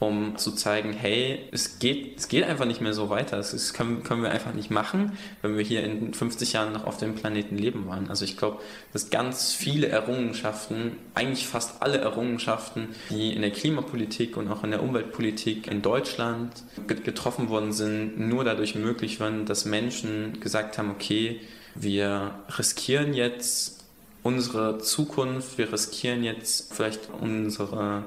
um 0.00 0.36
zu 0.36 0.52
zeigen, 0.52 0.92
hey, 0.92 1.40
es 1.52 1.78
geht, 1.78 2.18
es 2.18 2.28
geht 2.28 2.44
einfach 2.44 2.64
nicht 2.64 2.80
mehr 2.80 2.94
so 2.94 3.10
weiter. 3.10 3.36
Das 3.36 3.72
können, 3.72 4.02
können 4.02 4.22
wir 4.22 4.30
einfach 4.30 4.52
nicht 4.52 4.70
machen, 4.70 5.12
wenn 5.42 5.56
wir 5.56 5.64
hier 5.64 5.84
in 5.84 6.12
50 6.12 6.52
Jahren 6.52 6.72
noch 6.72 6.86
auf 6.86 6.96
dem 6.96 7.14
Planeten 7.14 7.56
leben 7.56 7.86
wollen. 7.86 8.08
Also 8.08 8.24
ich 8.24 8.36
glaube, 8.36 8.60
dass 8.92 9.10
ganz 9.10 9.52
viele 9.52 9.88
Errungenschaften, 9.88 10.96
eigentlich 11.14 11.46
fast 11.46 11.82
alle 11.82 11.98
Errungenschaften, 11.98 12.88
die 13.10 13.32
in 13.32 13.42
der 13.42 13.50
Klimapolitik 13.50 14.36
und 14.36 14.48
auch 14.48 14.64
in 14.64 14.70
der 14.70 14.82
Umweltpolitik 14.82 15.66
in 15.68 15.82
Deutschland 15.82 16.50
getroffen 16.86 17.48
worden 17.48 17.72
sind, 17.72 18.18
nur 18.18 18.44
dadurch 18.44 18.74
möglich 18.74 19.20
waren, 19.20 19.46
dass 19.46 19.64
Menschen 19.64 20.40
gesagt 20.40 20.78
haben, 20.78 20.90
okay, 20.90 21.40
wir 21.74 22.38
riskieren 22.56 23.14
jetzt 23.14 23.84
unsere 24.22 24.78
Zukunft, 24.78 25.58
wir 25.58 25.72
riskieren 25.72 26.24
jetzt 26.24 26.72
vielleicht 26.72 27.10
unsere 27.20 28.04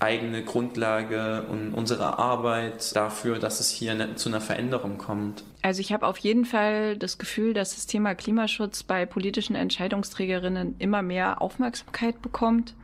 eigene 0.00 0.42
Grundlage 0.42 1.44
und 1.50 1.74
unsere 1.74 2.18
Arbeit 2.18 2.96
dafür, 2.96 3.38
dass 3.38 3.60
es 3.60 3.70
hier 3.70 3.94
ne, 3.94 4.14
zu 4.16 4.30
einer 4.30 4.40
Veränderung 4.40 4.96
kommt. 4.96 5.44
Also 5.62 5.80
ich 5.80 5.92
habe 5.92 6.06
auf 6.06 6.16
jeden 6.18 6.46
Fall 6.46 6.96
das 6.96 7.18
Gefühl, 7.18 7.52
dass 7.52 7.74
das 7.74 7.86
Thema 7.86 8.14
Klimaschutz 8.14 8.82
bei 8.82 9.04
politischen 9.04 9.54
Entscheidungsträgerinnen 9.54 10.76
immer 10.78 11.02
mehr 11.02 11.42
Aufmerksamkeit 11.42 12.22
bekommt 12.22 12.74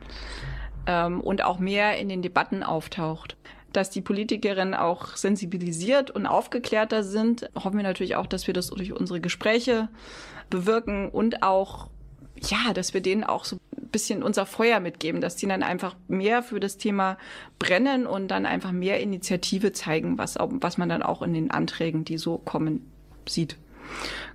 ähm, 0.85 1.19
und 1.21 1.43
auch 1.43 1.57
mehr 1.57 1.97
in 1.97 2.07
den 2.07 2.21
Debatten 2.21 2.61
auftaucht. 2.61 3.35
Dass 3.73 3.89
die 3.89 4.01
Politikerinnen 4.01 4.75
auch 4.75 5.15
sensibilisiert 5.15 6.11
und 6.11 6.27
aufgeklärter 6.27 7.03
sind, 7.03 7.49
hoffen 7.55 7.77
wir 7.77 7.83
natürlich 7.83 8.15
auch, 8.15 8.27
dass 8.27 8.45
wir 8.45 8.53
das 8.53 8.67
durch 8.67 8.93
unsere 8.93 9.19
Gespräche 9.19 9.89
bewirken 10.49 11.09
und 11.09 11.43
auch 11.43 11.89
ja, 12.41 12.73
dass 12.73 12.93
wir 12.93 13.01
denen 13.01 13.23
auch 13.23 13.45
so 13.45 13.55
ein 13.55 13.89
bisschen 13.89 14.23
unser 14.23 14.45
Feuer 14.45 14.79
mitgeben, 14.79 15.21
dass 15.21 15.35
die 15.35 15.47
dann 15.47 15.63
einfach 15.63 15.95
mehr 16.07 16.43
für 16.43 16.59
das 16.59 16.77
Thema 16.77 17.17
brennen 17.59 18.05
und 18.05 18.29
dann 18.29 18.45
einfach 18.45 18.71
mehr 18.71 18.99
Initiative 18.99 19.71
zeigen, 19.71 20.17
was, 20.17 20.35
was 20.39 20.77
man 20.77 20.89
dann 20.89 21.03
auch 21.03 21.21
in 21.21 21.33
den 21.33 21.51
Anträgen, 21.51 22.05
die 22.05 22.17
so 22.17 22.37
kommen, 22.37 22.91
sieht. 23.27 23.57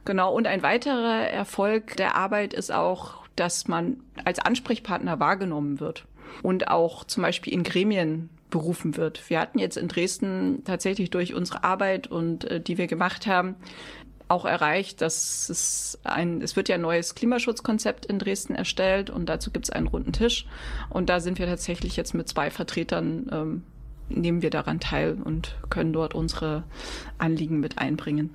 Genau. 0.04 0.34
Und 0.34 0.46
ein 0.46 0.62
weiterer 0.62 1.28
Erfolg 1.28 1.96
der 1.96 2.16
Arbeit 2.16 2.54
ist 2.54 2.72
auch, 2.72 3.26
dass 3.36 3.68
man 3.68 4.00
als 4.24 4.38
Ansprechpartner 4.38 5.20
wahrgenommen 5.20 5.80
wird 5.80 6.06
und 6.42 6.68
auch 6.68 7.04
zum 7.04 7.22
Beispiel 7.22 7.52
in 7.52 7.62
Gremien 7.62 8.30
berufen 8.50 8.96
wird. 8.96 9.28
Wir 9.30 9.40
hatten 9.40 9.58
jetzt 9.58 9.76
in 9.76 9.88
Dresden 9.88 10.62
tatsächlich 10.64 11.10
durch 11.10 11.34
unsere 11.34 11.64
Arbeit 11.64 12.06
und 12.06 12.44
äh, 12.44 12.60
die 12.60 12.78
wir 12.78 12.86
gemacht 12.86 13.26
haben, 13.26 13.56
auch 14.32 14.44
erreicht, 14.44 15.00
dass 15.00 15.48
es 15.48 15.98
ein, 16.02 16.40
es 16.40 16.56
wird 16.56 16.68
ja 16.68 16.76
ein 16.76 16.80
neues 16.80 17.14
Klimaschutzkonzept 17.14 18.06
in 18.06 18.18
Dresden 18.18 18.54
erstellt 18.54 19.10
und 19.10 19.26
dazu 19.26 19.50
gibt 19.50 19.66
es 19.66 19.70
einen 19.70 19.86
runden 19.86 20.12
Tisch. 20.12 20.46
Und 20.90 21.08
da 21.08 21.20
sind 21.20 21.38
wir 21.38 21.46
tatsächlich 21.46 21.96
jetzt 21.96 22.14
mit 22.14 22.28
zwei 22.28 22.50
Vertretern, 22.50 23.28
ähm, 23.30 23.62
nehmen 24.08 24.42
wir 24.42 24.50
daran 24.50 24.80
teil 24.80 25.18
und 25.22 25.56
können 25.70 25.92
dort 25.92 26.14
unsere 26.14 26.64
Anliegen 27.18 27.60
mit 27.60 27.78
einbringen. 27.78 28.30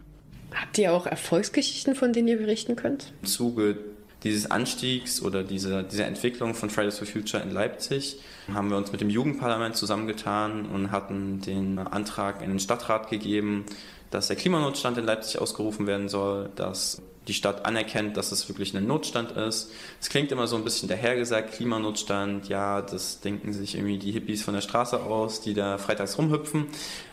Habt 0.54 0.78
ihr 0.78 0.94
auch 0.94 1.06
Erfolgsgeschichten, 1.06 1.96
von 1.96 2.14
denen 2.14 2.28
ihr 2.28 2.38
berichten 2.38 2.76
könnt? 2.76 3.12
Im 3.22 3.28
Zuge 3.28 3.78
dieses 4.24 4.50
Anstiegs 4.50 5.22
oder 5.22 5.44
dieser, 5.44 5.84
dieser 5.84 6.06
Entwicklung 6.06 6.54
von 6.56 6.70
Fridays 6.70 6.98
for 6.98 7.08
Future 7.08 7.44
in 7.44 7.52
Leipzig 7.52 8.20
haben 8.52 8.70
wir 8.70 8.78
uns 8.78 8.92
mit 8.92 9.02
dem 9.02 9.10
Jugendparlament 9.10 9.76
zusammengetan 9.76 10.66
und 10.66 10.92
hatten 10.92 11.42
den 11.42 11.78
Antrag 11.78 12.42
in 12.42 12.50
den 12.50 12.60
Stadtrat 12.60 13.10
gegeben, 13.10 13.66
dass 14.12 14.28
der 14.28 14.36
Klimanotstand 14.36 14.98
in 14.98 15.06
Leipzig 15.06 15.42
ausgerufen 15.42 15.88
werden 15.88 16.10
soll, 16.10 16.50
dass 16.56 17.02
die 17.28 17.34
Stadt 17.34 17.66
anerkennt, 17.66 18.16
dass 18.16 18.32
es 18.32 18.48
wirklich 18.48 18.74
ein 18.74 18.88
Notstand 18.88 19.32
ist. 19.32 19.72
Es 20.00 20.10
klingt 20.10 20.32
immer 20.32 20.48
so 20.48 20.56
ein 20.56 20.64
bisschen 20.64 20.88
dahergesagt, 20.88 21.54
Klimanotstand, 21.54 22.48
ja, 22.48 22.82
das 22.82 23.20
denken 23.20 23.52
sich 23.54 23.76
irgendwie 23.76 23.98
die 23.98 24.12
Hippies 24.12 24.44
von 24.44 24.54
der 24.54 24.62
Straße 24.62 25.02
aus, 25.02 25.42
die 25.42 25.54
da 25.54 25.78
freitags 25.78 26.18
rumhüpfen. 26.18 26.68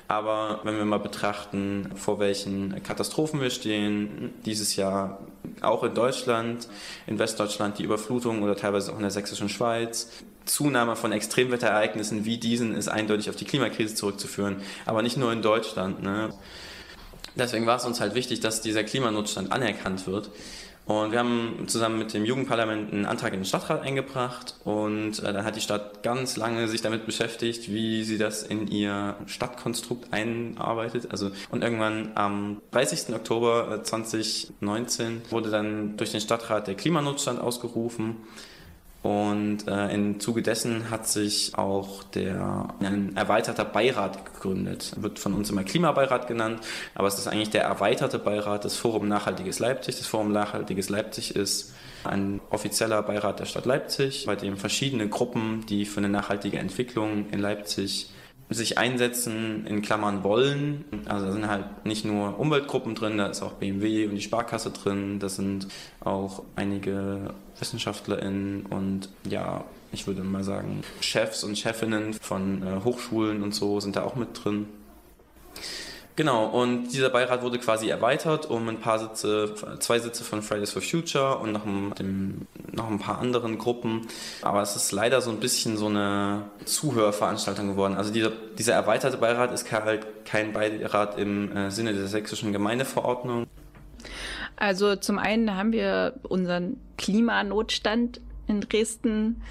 Aber 0.06 0.60
wenn 0.64 0.76
wir 0.76 0.84
mal 0.84 0.98
betrachten, 0.98 1.90
vor 1.96 2.18
welchen 2.18 2.82
Katastrophen 2.82 3.40
wir 3.40 3.50
stehen, 3.50 4.34
dieses 4.44 4.76
Jahr 4.76 5.18
auch 5.62 5.82
in 5.82 5.94
Deutschland, 5.94 6.68
in 7.06 7.18
Westdeutschland 7.18 7.78
die 7.78 7.84
Überflutung 7.84 8.42
oder 8.42 8.54
teilweise 8.54 8.92
auch 8.92 8.96
in 8.96 9.02
der 9.02 9.10
sächsischen 9.10 9.48
Schweiz, 9.48 10.10
Zunahme 10.44 10.94
von 10.94 11.10
Extremwetterereignissen 11.10 12.26
wie 12.26 12.36
diesen 12.36 12.74
ist 12.74 12.88
eindeutig 12.88 13.30
auf 13.30 13.36
die 13.36 13.46
Klimakrise 13.46 13.94
zurückzuführen, 13.94 14.56
aber 14.84 15.00
nicht 15.00 15.16
nur 15.16 15.32
in 15.32 15.40
Deutschland. 15.40 16.02
Ne? 16.02 16.34
Deswegen 17.36 17.66
war 17.66 17.76
es 17.76 17.84
uns 17.84 18.00
halt 18.00 18.14
wichtig, 18.14 18.40
dass 18.40 18.60
dieser 18.60 18.84
Klimanotstand 18.84 19.52
anerkannt 19.52 20.06
wird. 20.06 20.30
Und 20.86 21.12
wir 21.12 21.18
haben 21.18 21.64
zusammen 21.66 21.98
mit 21.98 22.12
dem 22.12 22.26
Jugendparlament 22.26 22.92
einen 22.92 23.06
Antrag 23.06 23.32
in 23.32 23.40
den 23.40 23.46
Stadtrat 23.46 23.80
eingebracht 23.80 24.56
und 24.64 25.18
äh, 25.20 25.32
dann 25.32 25.42
hat 25.42 25.56
die 25.56 25.62
Stadt 25.62 26.02
ganz 26.02 26.36
lange 26.36 26.68
sich 26.68 26.82
damit 26.82 27.06
beschäftigt, 27.06 27.72
wie 27.72 28.04
sie 28.04 28.18
das 28.18 28.42
in 28.42 28.68
ihr 28.68 29.16
Stadtkonstrukt 29.24 30.12
einarbeitet. 30.12 31.10
Also 31.10 31.30
und 31.50 31.62
irgendwann 31.62 32.10
am 32.16 32.60
30. 32.72 33.14
Oktober 33.14 33.82
2019 33.82 35.06
äh, 35.06 35.30
wurde 35.30 35.48
dann 35.48 35.96
durch 35.96 36.12
den 36.12 36.20
Stadtrat 36.20 36.66
der 36.66 36.74
Klimanotstand 36.74 37.40
ausgerufen. 37.40 38.16
Und 39.04 39.68
äh, 39.68 39.92
im 39.92 40.18
Zuge 40.18 40.40
dessen 40.40 40.88
hat 40.90 41.06
sich 41.06 41.52
auch 41.58 42.02
der 42.04 42.68
ein 42.80 43.14
erweiterter 43.14 43.66
Beirat 43.66 44.24
gegründet. 44.24 44.94
Wird 44.96 45.18
von 45.18 45.34
uns 45.34 45.50
immer 45.50 45.62
Klimabeirat 45.62 46.26
genannt, 46.26 46.60
aber 46.94 47.08
es 47.08 47.18
ist 47.18 47.28
eigentlich 47.28 47.50
der 47.50 47.64
erweiterte 47.64 48.18
Beirat 48.18 48.64
des 48.64 48.78
Forum 48.78 49.06
Nachhaltiges 49.06 49.58
Leipzig. 49.58 49.98
Das 49.98 50.06
Forum 50.06 50.32
Nachhaltiges 50.32 50.88
Leipzig 50.88 51.36
ist 51.36 51.74
ein 52.04 52.40
offizieller 52.48 53.02
Beirat 53.02 53.40
der 53.40 53.44
Stadt 53.44 53.66
Leipzig, 53.66 54.24
bei 54.24 54.36
dem 54.36 54.56
verschiedene 54.56 55.06
Gruppen, 55.06 55.66
die 55.68 55.84
für 55.84 55.98
eine 55.98 56.08
nachhaltige 56.08 56.58
Entwicklung 56.58 57.28
in 57.30 57.40
Leipzig 57.40 58.08
sich 58.50 58.78
einsetzen, 58.78 59.66
in 59.66 59.82
Klammern 59.82 60.22
wollen. 60.22 60.84
Also 61.06 61.26
da 61.26 61.32
sind 61.32 61.48
halt 61.48 61.86
nicht 61.86 62.04
nur 62.04 62.38
Umweltgruppen 62.38 62.94
drin, 62.94 63.18
da 63.18 63.26
ist 63.26 63.42
auch 63.42 63.54
BMW 63.54 64.06
und 64.06 64.14
die 64.14 64.20
Sparkasse 64.20 64.70
drin, 64.70 65.18
da 65.18 65.28
sind 65.28 65.68
auch 66.00 66.42
einige 66.56 67.34
WissenschaftlerInnen 67.58 68.66
und 68.66 69.08
ja, 69.28 69.64
ich 69.92 70.06
würde 70.06 70.22
mal 70.22 70.44
sagen, 70.44 70.82
Chefs 71.00 71.44
und 71.44 71.56
Chefinnen 71.56 72.14
von 72.14 72.62
äh, 72.62 72.84
Hochschulen 72.84 73.42
und 73.42 73.54
so 73.54 73.80
sind 73.80 73.96
da 73.96 74.02
auch 74.02 74.16
mit 74.16 74.28
drin. 74.44 74.66
Genau, 76.16 76.46
und 76.46 76.92
dieser 76.92 77.10
Beirat 77.10 77.42
wurde 77.42 77.58
quasi 77.58 77.88
erweitert 77.88 78.48
um 78.48 78.68
ein 78.68 78.78
paar 78.78 79.00
Sitze, 79.00 79.52
zwei 79.80 79.98
Sitze 79.98 80.22
von 80.22 80.42
Fridays 80.42 80.70
for 80.70 80.80
Future 80.80 81.38
und 81.38 81.50
noch 81.50 81.66
ein, 81.66 82.46
noch 82.70 82.88
ein 82.88 83.00
paar 83.00 83.18
anderen 83.18 83.58
Gruppen. 83.58 84.06
Aber 84.40 84.62
es 84.62 84.76
ist 84.76 84.92
leider 84.92 85.20
so 85.20 85.30
ein 85.30 85.40
bisschen 85.40 85.76
so 85.76 85.86
eine 85.86 86.42
Zuhörveranstaltung 86.66 87.66
geworden. 87.66 87.96
Also 87.96 88.12
dieser, 88.12 88.30
dieser 88.56 88.74
erweiterte 88.74 89.16
Beirat 89.16 89.52
ist 89.52 89.70
halt 89.72 90.24
kein 90.24 90.52
Beirat 90.52 91.18
im 91.18 91.54
äh, 91.56 91.70
Sinne 91.72 91.92
der 91.92 92.06
sächsischen 92.06 92.52
Gemeindeverordnung. 92.52 93.46
Also 94.54 94.94
zum 94.94 95.18
einen 95.18 95.56
haben 95.56 95.72
wir 95.72 96.14
unseren 96.28 96.76
Klimanotstand 96.96 98.20
in 98.46 98.60
Dresden 98.60 99.42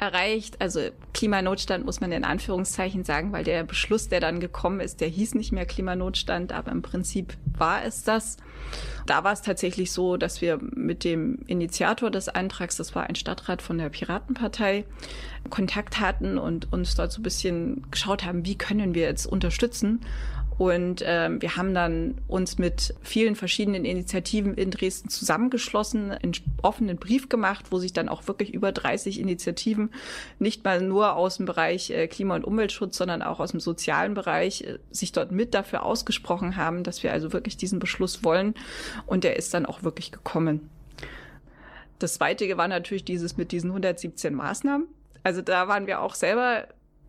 erreicht. 0.00 0.60
Also 0.60 0.80
Klimanotstand 1.12 1.84
muss 1.84 2.00
man 2.00 2.10
in 2.12 2.24
Anführungszeichen 2.24 3.04
sagen, 3.04 3.32
weil 3.32 3.44
der 3.44 3.64
Beschluss, 3.64 4.08
der 4.08 4.20
dann 4.20 4.40
gekommen 4.40 4.80
ist, 4.80 5.00
der 5.00 5.08
hieß 5.08 5.34
nicht 5.34 5.52
mehr 5.52 5.66
Klimanotstand, 5.66 6.52
aber 6.52 6.72
im 6.72 6.82
Prinzip 6.82 7.36
war 7.56 7.84
es 7.84 8.02
das. 8.02 8.38
Da 9.06 9.24
war 9.24 9.32
es 9.32 9.42
tatsächlich 9.42 9.92
so, 9.92 10.16
dass 10.16 10.40
wir 10.40 10.58
mit 10.60 11.04
dem 11.04 11.40
Initiator 11.46 12.10
des 12.10 12.28
Antrags, 12.28 12.76
das 12.76 12.94
war 12.94 13.04
ein 13.08 13.14
Stadtrat 13.14 13.60
von 13.62 13.78
der 13.78 13.88
Piratenpartei, 13.88 14.84
Kontakt 15.48 16.00
hatten 16.00 16.38
und 16.38 16.72
uns 16.72 16.94
dort 16.94 17.12
so 17.12 17.20
ein 17.20 17.24
bisschen 17.24 17.90
geschaut 17.90 18.24
haben, 18.24 18.44
wie 18.46 18.56
können 18.56 18.94
wir 18.94 19.02
jetzt 19.02 19.26
unterstützen. 19.26 20.00
Und 20.60 21.02
ähm, 21.06 21.40
wir 21.40 21.56
haben 21.56 21.72
dann 21.72 22.16
uns 22.28 22.58
mit 22.58 22.94
vielen 23.00 23.34
verschiedenen 23.34 23.86
Initiativen 23.86 24.52
in 24.52 24.70
Dresden 24.70 25.08
zusammengeschlossen, 25.08 26.10
einen 26.10 26.34
offenen 26.60 26.98
Brief 26.98 27.30
gemacht, 27.30 27.68
wo 27.70 27.78
sich 27.78 27.94
dann 27.94 28.10
auch 28.10 28.28
wirklich 28.28 28.52
über 28.52 28.70
30 28.70 29.20
Initiativen, 29.20 29.88
nicht 30.38 30.62
mal 30.62 30.82
nur 30.82 31.16
aus 31.16 31.38
dem 31.38 31.46
Bereich 31.46 31.88
äh, 31.88 32.08
Klima- 32.08 32.34
und 32.34 32.44
Umweltschutz, 32.44 32.98
sondern 32.98 33.22
auch 33.22 33.40
aus 33.40 33.52
dem 33.52 33.60
sozialen 33.60 34.12
Bereich, 34.12 34.60
äh, 34.64 34.78
sich 34.90 35.12
dort 35.12 35.32
mit 35.32 35.54
dafür 35.54 35.82
ausgesprochen 35.82 36.56
haben, 36.56 36.84
dass 36.84 37.02
wir 37.02 37.10
also 37.10 37.32
wirklich 37.32 37.56
diesen 37.56 37.78
Beschluss 37.78 38.22
wollen. 38.22 38.52
Und 39.06 39.24
der 39.24 39.36
ist 39.36 39.54
dann 39.54 39.64
auch 39.64 39.82
wirklich 39.82 40.12
gekommen. 40.12 40.68
Das 42.00 42.12
Zweite 42.12 42.54
war 42.58 42.68
natürlich 42.68 43.06
dieses 43.06 43.38
mit 43.38 43.52
diesen 43.52 43.70
117 43.70 44.34
Maßnahmen. 44.34 44.88
Also 45.22 45.40
da 45.40 45.68
waren 45.68 45.86
wir 45.86 46.02
auch 46.02 46.14
selber 46.14 46.66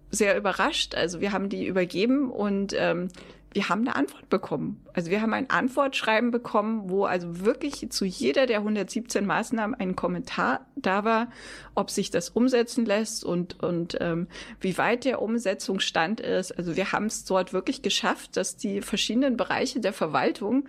sehr 0.10 0.38
überrascht. 0.38 0.96
Also 0.96 1.20
wir 1.20 1.34
haben 1.34 1.50
die 1.50 1.66
übergeben 1.66 2.32
und 2.32 2.74
ähm, 2.78 3.10
wir 3.54 3.68
haben 3.68 3.82
eine 3.82 3.96
Antwort 3.96 4.30
bekommen. 4.30 4.82
Also 4.94 5.12
wir 5.12 5.22
haben 5.22 5.34
ein 5.34 5.50
Antwortschreiben 5.50 6.32
bekommen, 6.32 6.90
wo 6.90 7.06
also 7.06 7.42
wirklich 7.42 7.90
zu 7.90 8.06
jeder 8.06 8.46
der 8.46 8.60
117 8.60 9.26
Maßnahmen 9.26 9.76
ein 9.78 9.96
Kommentar 9.96 10.66
da 10.76 11.04
war, 11.04 11.28
ob 11.76 11.90
sich 11.90 12.12
das 12.12 12.30
umsetzen 12.30 12.86
lässt 12.86 13.26
und, 13.26 13.62
und 13.62 13.98
ähm, 14.00 14.28
wie 14.62 14.78
weit 14.78 15.04
der 15.04 15.22
Umsetzungsstand 15.22 16.22
ist. 16.22 16.58
Also 16.58 16.78
wir 16.78 16.94
haben 16.94 17.06
es 17.06 17.26
dort 17.26 17.52
wirklich 17.52 17.82
geschafft, 17.82 18.38
dass 18.38 18.56
die 18.56 18.82
verschiedenen 18.82 19.36
Bereiche 19.36 19.82
der 19.82 19.94
Verwaltung 19.94 20.68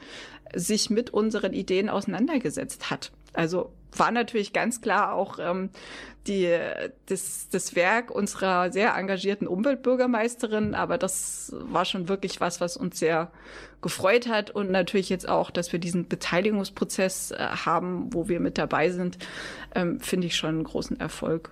sich 0.54 0.90
mit 0.90 1.10
unseren 1.10 1.52
Ideen 1.52 1.88
auseinandergesetzt 1.88 2.90
hat. 2.90 3.12
Also 3.32 3.72
war 3.96 4.10
natürlich 4.10 4.52
ganz 4.52 4.80
klar 4.80 5.14
auch 5.14 5.38
ähm, 5.38 5.70
die, 6.26 6.56
das, 7.06 7.48
das 7.50 7.74
Werk 7.74 8.10
unserer 8.10 8.72
sehr 8.72 8.94
engagierten 8.94 9.46
Umweltbürgermeisterin, 9.46 10.74
aber 10.74 10.98
das 10.98 11.52
war 11.58 11.84
schon 11.84 12.08
wirklich 12.08 12.40
was, 12.40 12.60
was 12.60 12.76
uns 12.76 12.98
sehr 12.98 13.30
gefreut 13.80 14.28
hat 14.28 14.50
und 14.50 14.70
natürlich 14.70 15.08
jetzt 15.08 15.28
auch, 15.28 15.50
dass 15.50 15.72
wir 15.72 15.78
diesen 15.78 16.08
Beteiligungsprozess 16.08 17.32
äh, 17.32 17.36
haben, 17.36 18.14
wo 18.14 18.28
wir 18.28 18.40
mit 18.40 18.56
dabei 18.56 18.90
sind, 18.90 19.18
ähm, 19.74 20.00
finde 20.00 20.28
ich 20.28 20.36
schon 20.36 20.50
einen 20.50 20.64
großen 20.64 20.98
Erfolg. 21.00 21.50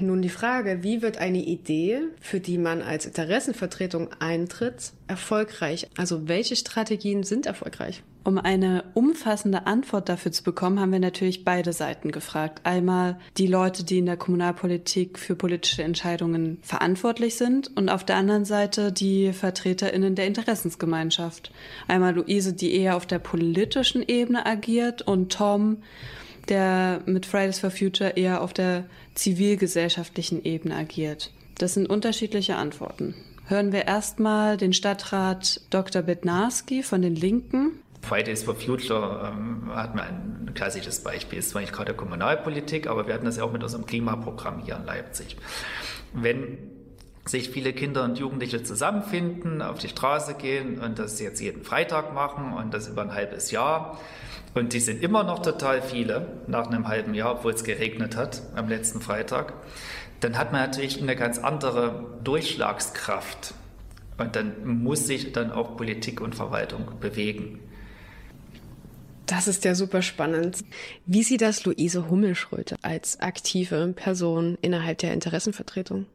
Nun 0.00 0.22
die 0.22 0.28
Frage, 0.28 0.82
wie 0.82 1.02
wird 1.02 1.18
eine 1.18 1.42
Idee, 1.42 2.00
für 2.20 2.40
die 2.40 2.58
man 2.58 2.82
als 2.82 3.06
Interessenvertretung 3.06 4.08
eintritt, 4.18 4.92
erfolgreich? 5.06 5.88
Also 5.96 6.28
welche 6.28 6.56
Strategien 6.56 7.22
sind 7.22 7.46
erfolgreich? 7.46 8.02
Um 8.26 8.38
eine 8.38 8.84
umfassende 8.94 9.66
Antwort 9.66 10.08
dafür 10.08 10.32
zu 10.32 10.44
bekommen, 10.44 10.80
haben 10.80 10.92
wir 10.92 10.98
natürlich 10.98 11.44
beide 11.44 11.74
Seiten 11.74 12.10
gefragt. 12.10 12.62
Einmal 12.64 13.18
die 13.36 13.46
Leute, 13.46 13.84
die 13.84 13.98
in 13.98 14.06
der 14.06 14.16
Kommunalpolitik 14.16 15.18
für 15.18 15.34
politische 15.34 15.82
Entscheidungen 15.82 16.58
verantwortlich 16.62 17.34
sind 17.34 17.76
und 17.76 17.90
auf 17.90 18.02
der 18.02 18.16
anderen 18.16 18.46
Seite 18.46 18.92
die 18.92 19.34
Vertreterinnen 19.34 20.14
der 20.14 20.26
Interessensgemeinschaft. 20.26 21.52
Einmal 21.86 22.14
Luise, 22.14 22.54
die 22.54 22.74
eher 22.74 22.96
auf 22.96 23.04
der 23.04 23.18
politischen 23.18 24.02
Ebene 24.02 24.46
agiert 24.46 25.02
und 25.02 25.30
Tom, 25.30 25.82
der 26.48 27.02
mit 27.04 27.26
Fridays 27.26 27.58
for 27.58 27.70
Future 27.70 28.16
eher 28.16 28.42
auf 28.42 28.54
der 28.54 28.84
zivilgesellschaftlichen 29.14 30.44
Ebene 30.44 30.76
agiert. 30.76 31.30
Das 31.58 31.74
sind 31.74 31.88
unterschiedliche 31.88 32.56
Antworten. 32.56 33.14
Hören 33.46 33.72
wir 33.72 33.86
erstmal 33.86 34.56
den 34.56 34.72
Stadtrat 34.72 35.60
Dr. 35.70 36.02
Bednarski 36.02 36.82
von 36.82 37.02
den 37.02 37.14
Linken. 37.14 37.80
Fridays 38.02 38.42
for 38.42 38.54
Future 38.54 39.32
ähm, 39.32 39.74
hat 39.74 39.94
man 39.94 40.06
ein 40.46 40.54
klassisches 40.54 41.02
Beispiel, 41.02 41.38
ist 41.38 41.50
zwar 41.50 41.60
nicht 41.60 41.72
gerade 41.72 41.94
Kommunalpolitik, 41.94 42.86
aber 42.86 43.06
wir 43.06 43.14
hatten 43.14 43.24
das 43.24 43.36
ja 43.36 43.44
auch 43.44 43.52
mit 43.52 43.62
unserem 43.62 43.86
Klimaprogramm 43.86 44.62
hier 44.64 44.76
in 44.76 44.84
Leipzig. 44.84 45.36
Wenn 46.12 46.58
sich 47.26 47.50
viele 47.50 47.72
Kinder 47.72 48.04
und 48.04 48.18
Jugendliche 48.18 48.62
zusammenfinden, 48.62 49.62
auf 49.62 49.78
die 49.78 49.88
Straße 49.88 50.34
gehen 50.34 50.78
und 50.78 50.98
das 50.98 51.20
jetzt 51.20 51.40
jeden 51.40 51.64
Freitag 51.64 52.12
machen 52.12 52.52
und 52.52 52.74
das 52.74 52.88
über 52.88 53.02
ein 53.02 53.14
halbes 53.14 53.50
Jahr, 53.50 53.98
und 54.54 54.72
die 54.72 54.80
sind 54.80 55.02
immer 55.02 55.24
noch 55.24 55.40
total 55.40 55.82
viele 55.82 56.26
nach 56.46 56.68
einem 56.68 56.88
halben 56.88 57.14
Jahr, 57.14 57.32
obwohl 57.32 57.52
es 57.52 57.64
geregnet 57.64 58.16
hat 58.16 58.42
am 58.54 58.68
letzten 58.68 59.00
Freitag. 59.00 59.54
Dann 60.20 60.38
hat 60.38 60.52
man 60.52 60.62
natürlich 60.62 61.02
eine 61.02 61.16
ganz 61.16 61.38
andere 61.38 62.06
Durchschlagskraft. 62.22 63.54
Und 64.16 64.36
dann 64.36 64.64
muss 64.64 65.06
sich 65.06 65.32
dann 65.32 65.50
auch 65.50 65.76
Politik 65.76 66.20
und 66.20 66.36
Verwaltung 66.36 67.00
bewegen. 67.00 67.58
Das 69.26 69.48
ist 69.48 69.64
ja 69.64 69.74
super 69.74 70.02
spannend. 70.02 70.58
Wie 71.06 71.22
sieht 71.22 71.40
das 71.40 71.64
Luise 71.64 72.08
Hummelschröte 72.08 72.76
als 72.82 73.20
aktive 73.20 73.92
Person 73.94 74.56
innerhalb 74.60 74.98
der 74.98 75.14
Interessenvertretung? 75.14 76.06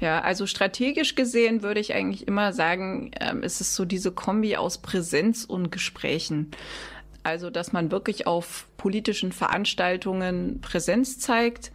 Ja, 0.00 0.20
also 0.20 0.46
strategisch 0.46 1.14
gesehen 1.14 1.62
würde 1.62 1.78
ich 1.78 1.94
eigentlich 1.94 2.26
immer 2.26 2.52
sagen, 2.52 3.12
ähm, 3.20 3.42
es 3.44 3.60
ist 3.60 3.74
so 3.74 3.84
diese 3.84 4.10
Kombi 4.10 4.56
aus 4.56 4.78
Präsenz 4.78 5.44
und 5.44 5.70
Gesprächen. 5.70 6.50
Also, 7.22 7.50
dass 7.50 7.72
man 7.72 7.90
wirklich 7.90 8.26
auf 8.26 8.66
politischen 8.76 9.32
Veranstaltungen 9.32 10.60
Präsenz 10.60 11.18
zeigt, 11.18 11.70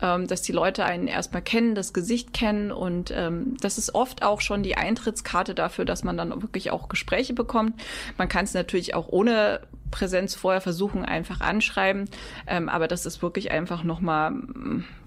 ähm, 0.00 0.26
dass 0.26 0.42
die 0.42 0.52
Leute 0.52 0.84
einen 0.84 1.06
erstmal 1.06 1.42
kennen, 1.42 1.74
das 1.74 1.92
Gesicht 1.92 2.32
kennen 2.32 2.70
und 2.70 3.10
ähm, 3.14 3.56
das 3.60 3.78
ist 3.78 3.94
oft 3.94 4.22
auch 4.22 4.40
schon 4.40 4.62
die 4.62 4.76
Eintrittskarte 4.76 5.54
dafür, 5.54 5.84
dass 5.84 6.04
man 6.04 6.16
dann 6.16 6.42
wirklich 6.42 6.70
auch 6.70 6.88
Gespräche 6.88 7.32
bekommt. 7.32 7.80
Man 8.18 8.28
kann 8.28 8.44
es 8.44 8.54
natürlich 8.54 8.94
auch 8.94 9.08
ohne 9.08 9.60
Präsenz 9.90 10.34
vorher 10.34 10.60
versuchen, 10.60 11.04
einfach 11.04 11.40
anschreiben, 11.40 12.10
ähm, 12.46 12.68
aber 12.68 12.88
das 12.88 13.06
ist 13.06 13.22
wirklich 13.22 13.50
einfach 13.50 13.84
nochmal 13.84 14.34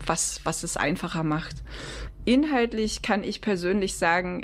was, 0.06 0.42
was 0.44 0.64
es 0.64 0.78
einfacher 0.78 1.24
macht. 1.24 1.58
Inhaltlich 2.26 3.02
kann 3.02 3.24
ich 3.24 3.42
persönlich 3.42 3.98
sagen, 3.98 4.44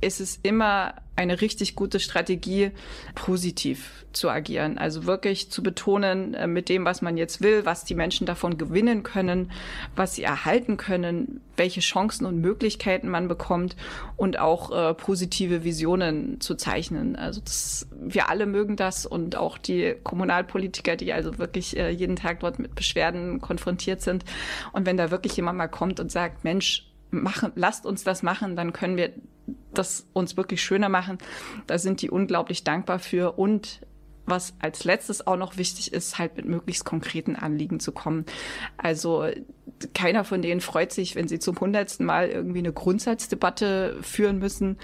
ist 0.00 0.20
es 0.20 0.38
immer 0.42 0.94
eine 1.16 1.40
richtig 1.40 1.74
gute 1.74 1.98
Strategie, 1.98 2.70
positiv 3.14 4.04
zu 4.12 4.30
agieren. 4.30 4.78
Also 4.78 5.06
wirklich 5.06 5.50
zu 5.50 5.62
betonen 5.62 6.34
äh, 6.34 6.46
mit 6.46 6.68
dem, 6.68 6.84
was 6.84 7.02
man 7.02 7.16
jetzt 7.16 7.40
will, 7.42 7.64
was 7.64 7.84
die 7.84 7.94
Menschen 7.94 8.26
davon 8.26 8.58
gewinnen 8.58 9.02
können, 9.02 9.50
was 9.94 10.14
sie 10.14 10.22
erhalten 10.22 10.76
können, 10.76 11.40
welche 11.56 11.80
Chancen 11.80 12.26
und 12.26 12.40
Möglichkeiten 12.40 13.08
man 13.08 13.28
bekommt 13.28 13.76
und 14.16 14.38
auch 14.38 14.70
äh, 14.70 14.94
positive 14.94 15.64
Visionen 15.64 16.40
zu 16.40 16.54
zeichnen. 16.54 17.16
Also 17.16 17.40
das, 17.40 17.88
wir 17.98 18.28
alle 18.28 18.46
mögen 18.46 18.76
das 18.76 19.06
und 19.06 19.36
auch 19.36 19.58
die 19.58 19.94
Kommunalpolitiker, 20.02 20.96
die 20.96 21.12
also 21.12 21.38
wirklich 21.38 21.76
äh, 21.76 21.90
jeden 21.90 22.16
Tag 22.16 22.40
dort 22.40 22.58
mit 22.58 22.74
Beschwerden 22.74 23.40
konfrontiert 23.40 24.02
sind. 24.02 24.24
Und 24.72 24.86
wenn 24.86 24.96
da 24.98 25.10
wirklich 25.10 25.36
jemand 25.36 25.56
mal 25.56 25.68
kommt 25.68 25.98
und 26.00 26.12
sagt, 26.12 26.44
Mensch, 26.44 26.90
machen, 27.10 27.52
lasst 27.54 27.86
uns 27.86 28.04
das 28.04 28.22
machen, 28.22 28.56
dann 28.56 28.72
können 28.72 28.96
wir 28.96 29.12
das 29.74 30.06
uns 30.12 30.36
wirklich 30.36 30.62
schöner 30.62 30.88
machen. 30.88 31.18
Da 31.66 31.78
sind 31.78 32.02
die 32.02 32.10
unglaublich 32.10 32.64
dankbar 32.64 32.98
für 32.98 33.32
und 33.32 33.80
was 34.26 34.54
als 34.58 34.84
letztes 34.84 35.26
auch 35.26 35.36
noch 35.36 35.56
wichtig 35.56 35.92
ist, 35.92 36.18
halt 36.18 36.36
mit 36.36 36.46
möglichst 36.46 36.84
konkreten 36.84 37.36
Anliegen 37.36 37.80
zu 37.80 37.92
kommen. 37.92 38.26
Also 38.76 39.26
keiner 39.94 40.24
von 40.24 40.42
denen 40.42 40.60
freut 40.60 40.92
sich, 40.92 41.14
wenn 41.14 41.28
sie 41.28 41.38
zum 41.38 41.58
hundertsten 41.58 42.06
Mal 42.06 42.28
irgendwie 42.28 42.58
eine 42.58 42.72
Grundsatzdebatte 42.72 43.98
führen 44.02 44.38
müssen. 44.38 44.78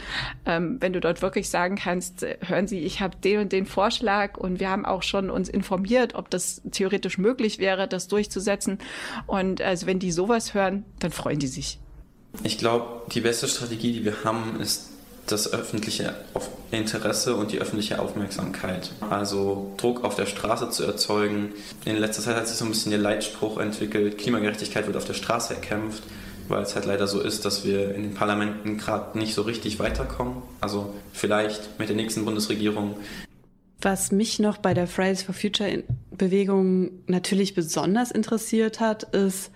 Ähm, 0.46 0.76
wenn 0.80 0.92
du 0.92 1.00
dort 1.00 1.22
wirklich 1.22 1.50
sagen 1.50 1.76
kannst, 1.76 2.26
hören 2.40 2.68
Sie, 2.68 2.80
ich 2.80 3.00
habe 3.00 3.16
den 3.16 3.40
und 3.40 3.52
den 3.52 3.66
Vorschlag 3.66 4.36
und 4.36 4.60
wir 4.60 4.70
haben 4.70 4.84
auch 4.84 5.02
schon 5.02 5.30
uns 5.30 5.48
informiert, 5.48 6.14
ob 6.14 6.30
das 6.30 6.62
theoretisch 6.70 7.18
möglich 7.18 7.58
wäre, 7.58 7.88
das 7.88 8.08
durchzusetzen. 8.08 8.78
Und 9.26 9.60
also 9.60 9.86
wenn 9.86 9.98
die 9.98 10.12
sowas 10.12 10.54
hören, 10.54 10.84
dann 10.98 11.10
freuen 11.10 11.38
die 11.38 11.48
sich. 11.48 11.80
Ich 12.42 12.58
glaube, 12.58 13.02
die 13.12 13.20
beste 13.20 13.46
Strategie, 13.48 13.92
die 13.92 14.04
wir 14.04 14.24
haben, 14.24 14.60
ist 14.60 14.90
das 15.26 15.52
öffentliche 15.52 16.14
Interesse 16.70 17.36
und 17.36 17.52
die 17.52 17.60
öffentliche 17.60 18.00
Aufmerksamkeit. 18.00 18.90
Also 19.08 19.72
Druck 19.76 20.04
auf 20.04 20.16
der 20.16 20.26
Straße 20.26 20.70
zu 20.70 20.84
erzeugen. 20.84 21.52
In 21.84 21.96
letzter 21.96 22.22
Zeit 22.22 22.36
hat 22.36 22.48
sich 22.48 22.56
so 22.56 22.64
ein 22.64 22.70
bisschen 22.70 22.90
der 22.90 23.00
Leitspruch 23.00 23.58
entwickelt, 23.58 24.18
Klimagerechtigkeit 24.18 24.86
wird 24.86 24.96
auf 24.96 25.04
der 25.04 25.14
Straße 25.14 25.54
erkämpft, 25.54 26.02
weil 26.48 26.62
es 26.62 26.74
halt 26.74 26.86
leider 26.86 27.06
so 27.06 27.20
ist, 27.20 27.44
dass 27.44 27.64
wir 27.64 27.94
in 27.94 28.02
den 28.02 28.14
Parlamenten 28.14 28.78
gerade 28.78 29.16
nicht 29.16 29.34
so 29.34 29.42
richtig 29.42 29.78
weiterkommen. 29.78 30.42
Also 30.60 30.92
vielleicht 31.12 31.78
mit 31.78 31.88
der 31.88 31.96
nächsten 31.96 32.24
Bundesregierung. 32.24 32.96
Was 33.80 34.12
mich 34.12 34.38
noch 34.38 34.58
bei 34.58 34.74
der 34.74 34.86
Fridays 34.86 35.22
for 35.22 35.34
Future 35.34 35.82
Bewegung 36.10 36.90
natürlich 37.06 37.54
besonders 37.54 38.10
interessiert 38.10 38.80
hat, 38.80 39.02
ist, 39.14 39.50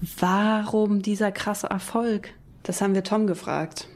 Warum 0.00 1.02
dieser 1.02 1.32
krasse 1.32 1.68
Erfolg? 1.68 2.30
Das 2.62 2.80
haben 2.80 2.94
wir 2.94 3.04
Tom 3.04 3.26
gefragt. 3.26 3.88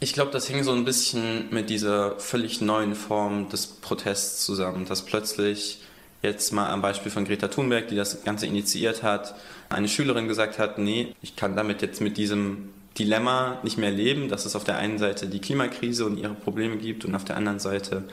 Ich 0.00 0.12
glaube, 0.12 0.30
das 0.30 0.46
hing 0.46 0.62
so 0.62 0.72
ein 0.72 0.84
bisschen 0.84 1.48
mit 1.50 1.70
dieser 1.70 2.18
völlig 2.18 2.60
neuen 2.60 2.94
Form 2.94 3.48
des 3.48 3.66
Protests 3.66 4.44
zusammen, 4.44 4.84
dass 4.86 5.02
plötzlich 5.02 5.80
jetzt 6.22 6.52
mal 6.52 6.68
am 6.68 6.82
Beispiel 6.82 7.10
von 7.10 7.24
Greta 7.24 7.48
Thunberg, 7.48 7.88
die 7.88 7.96
das 7.96 8.24
Ganze 8.24 8.46
initiiert 8.46 9.02
hat, 9.02 9.34
eine 9.68 9.88
Schülerin 9.88 10.28
gesagt 10.28 10.58
hat, 10.58 10.78
nee, 10.78 11.14
ich 11.22 11.36
kann 11.36 11.56
damit 11.56 11.82
jetzt 11.82 12.00
mit 12.00 12.16
diesem 12.16 12.70
Dilemma 12.98 13.58
nicht 13.62 13.78
mehr 13.78 13.90
leben, 13.90 14.28
dass 14.28 14.46
es 14.46 14.56
auf 14.56 14.64
der 14.64 14.78
einen 14.78 14.98
Seite 14.98 15.26
die 15.26 15.40
Klimakrise 15.40 16.06
und 16.06 16.16
ihre 16.16 16.34
Probleme 16.34 16.76
gibt 16.76 17.04
und 17.04 17.14
auf 17.14 17.24
der 17.24 17.36
anderen 17.36 17.58
Seite 17.58 18.04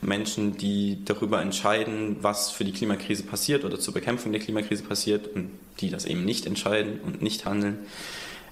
Menschen, 0.00 0.56
die 0.56 1.04
darüber 1.04 1.42
entscheiden, 1.42 2.16
was 2.20 2.50
für 2.50 2.64
die 2.64 2.72
Klimakrise 2.72 3.24
passiert 3.24 3.64
oder 3.64 3.80
zur 3.80 3.94
Bekämpfung 3.94 4.32
der 4.32 4.40
Klimakrise 4.40 4.84
passiert 4.84 5.34
und 5.34 5.50
die 5.80 5.90
das 5.90 6.04
eben 6.04 6.24
nicht 6.24 6.46
entscheiden 6.46 7.00
und 7.04 7.20
nicht 7.22 7.44
handeln. 7.46 7.78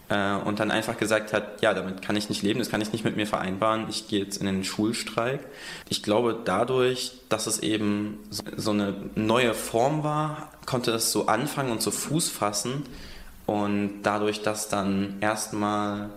Äh, 0.09 0.35
und 0.35 0.61
dann 0.61 0.70
einfach 0.70 0.96
gesagt 0.99 1.33
hat, 1.33 1.62
ja, 1.62 1.75
damit 1.75 2.03
kann 2.03 2.16
ich 2.16 2.29
nicht 2.29 2.42
leben, 2.42 2.59
das 2.59 2.70
kann 2.70 2.81
ich 2.81 2.92
nicht 2.92 3.05
mit 3.05 3.16
mir 3.16 3.27
vereinbaren, 3.27 3.87
ich 3.88 4.09
gehe 4.09 4.20
jetzt 4.20 4.38
in 4.38 4.46
den 4.46 4.64
Schulstreik. 4.64 5.40
Ich 5.88 6.03
glaube, 6.03 6.38
dadurch, 6.44 7.12
dass 7.29 7.46
es 7.46 7.59
eben 7.61 8.18
so 8.31 8.70
eine 8.70 8.94
neue 9.14 9.55
Form 9.55 10.05
war, 10.05 10.53
konnte 10.64 10.92
es 10.92 11.12
so 11.12 11.27
anfangen 11.27 11.70
und 11.70 11.83
so 11.83 11.90
Fuß 11.90 12.29
fassen 12.29 12.85
und 13.47 14.03
dadurch, 14.03 14.43
dass 14.43 14.69
dann 14.69 15.17
erstmal 15.21 16.11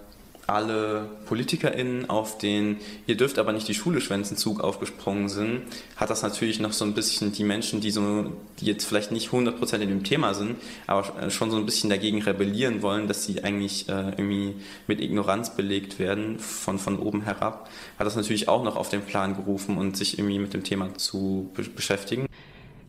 alle 0.50 1.10
PolitikerInnen 1.28 2.10
auf 2.10 2.38
den 2.38 2.78
Ihr 3.08 3.16
dürft 3.16 3.40
aber 3.40 3.54
nicht 3.54 3.68
die 3.68 3.74
Schule 3.74 4.02
schwänzen 4.02 4.36
Zug 4.36 4.62
aufgesprungen 4.62 5.30
sind, 5.30 5.62
hat 5.96 6.10
das 6.10 6.24
natürlich 6.24 6.60
noch 6.60 6.74
so 6.74 6.86
ein 6.86 6.94
bisschen 6.94 7.32
die 7.32 7.44
Menschen, 7.44 7.82
die 7.82 7.92
so, 7.92 8.34
die 8.60 8.66
jetzt 8.66 8.86
vielleicht 8.86 9.12
nicht 9.12 9.30
100% 9.30 9.76
in 9.76 9.90
dem 9.90 10.04
Thema 10.04 10.34
sind, 10.34 10.56
aber 10.88 11.30
schon 11.30 11.52
so 11.52 11.58
ein 11.58 11.66
bisschen 11.66 11.90
dagegen 11.90 12.22
rebellieren 12.22 12.82
wollen, 12.82 13.08
dass 13.08 13.24
sie 13.24 13.44
eigentlich 13.44 13.88
äh, 13.90 14.10
irgendwie 14.10 14.56
mit 14.88 15.00
Ignoranz 15.02 15.56
belegt 15.56 16.00
werden 16.00 16.40
von, 16.40 16.80
von 16.80 16.98
oben 17.00 17.22
herab, 17.24 17.70
hat 17.98 18.08
das 18.08 18.16
natürlich 18.16 18.50
auch 18.50 18.64
noch 18.64 18.76
auf 18.76 18.90
den 18.90 19.02
Plan 19.02 19.36
gerufen 19.36 19.78
und 19.78 19.98
sich 19.98 20.18
irgendwie 20.18 20.40
mit 20.40 20.54
dem 20.54 20.64
Thema 20.64 20.96
zu 20.96 21.50
be 21.54 21.64
beschäftigen. 21.64 22.26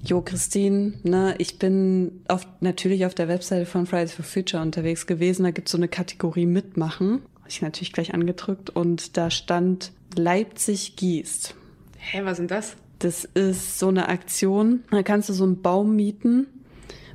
Jo, 0.02 0.22
Christine, 0.22 0.94
ne, 1.02 1.34
ich 1.38 1.58
bin 1.58 2.22
auf, 2.26 2.46
natürlich 2.60 3.04
auf 3.04 3.14
der 3.14 3.28
Webseite 3.28 3.66
von 3.66 3.86
Fridays 3.86 4.14
for 4.14 4.24
Future 4.24 4.62
unterwegs 4.62 5.06
gewesen. 5.06 5.42
Da 5.42 5.50
gibt 5.50 5.68
es 5.68 5.72
so 5.72 5.78
eine 5.78 5.88
Kategorie 5.88 6.46
Mitmachen. 6.46 7.22
Habe 7.40 7.48
ich 7.48 7.60
natürlich 7.62 7.92
gleich 7.92 8.14
angedrückt 8.14 8.70
und 8.70 9.16
da 9.16 9.30
stand 9.30 9.92
Leipzig 10.16 10.96
gießt. 10.96 11.54
Hä, 11.98 12.20
was 12.24 12.38
sind 12.38 12.50
das? 12.50 12.76
Das 12.98 13.24
ist 13.24 13.78
so 13.78 13.88
eine 13.88 14.08
Aktion. 14.08 14.84
Da 14.90 15.02
kannst 15.02 15.28
du 15.28 15.32
so 15.32 15.44
einen 15.44 15.60
Baum 15.60 15.96
mieten 15.96 16.46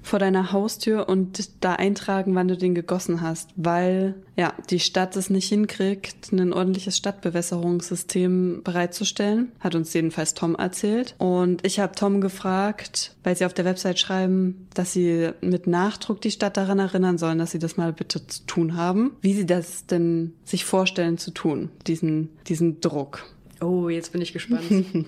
vor 0.06 0.20
deiner 0.20 0.52
Haustür 0.52 1.10
und 1.10 1.50
da 1.64 1.74
eintragen, 1.74 2.36
wann 2.36 2.48
du 2.48 2.56
den 2.56 2.76
gegossen 2.76 3.22
hast, 3.22 3.50
weil 3.56 4.14
ja 4.36 4.54
die 4.70 4.80
Stadt 4.80 5.16
es 5.16 5.32
nicht 5.32 5.50
hinkriegt, 5.50 6.32
ein 6.32 6.54
ordentliches 6.54 6.96
Stadtbewässerungssystem 6.98 8.62
bereitzustellen. 8.64 9.52
Hat 9.60 9.74
uns 9.74 9.94
jedenfalls 9.94 10.36
Tom 10.36 10.56
erzählt. 10.56 11.16
Und 11.18 11.66
ich 11.66 11.80
habe 11.80 11.96
Tom 11.96 12.22
gefragt, 12.22 13.16
weil 13.24 13.36
sie 13.36 13.46
auf 13.46 13.54
der 13.54 13.66
Website 13.66 13.98
schreiben, 13.98 14.68
dass 14.76 14.94
sie 14.94 15.32
mit 15.42 15.66
Nachdruck 15.66 16.22
die 16.22 16.32
Stadt 16.32 16.56
daran 16.56 16.80
erinnern 16.80 17.18
sollen, 17.18 17.40
dass 17.40 17.52
sie 17.52 17.60
das 17.60 17.78
mal 17.78 17.92
bitte 17.92 18.28
zu 18.28 18.46
tun 18.46 18.76
haben, 18.76 19.12
wie 19.22 19.34
sie 19.34 19.48
das 19.48 19.88
denn 19.88 20.34
sich 20.44 20.66
vorstellen 20.66 21.18
zu 21.18 21.32
tun, 21.32 21.70
diesen, 21.88 22.30
diesen 22.48 22.80
Druck. 22.80 23.26
Oh, 23.60 23.90
jetzt 23.90 24.12
bin 24.12 24.22
ich 24.22 24.34
gespannt. 24.34 24.70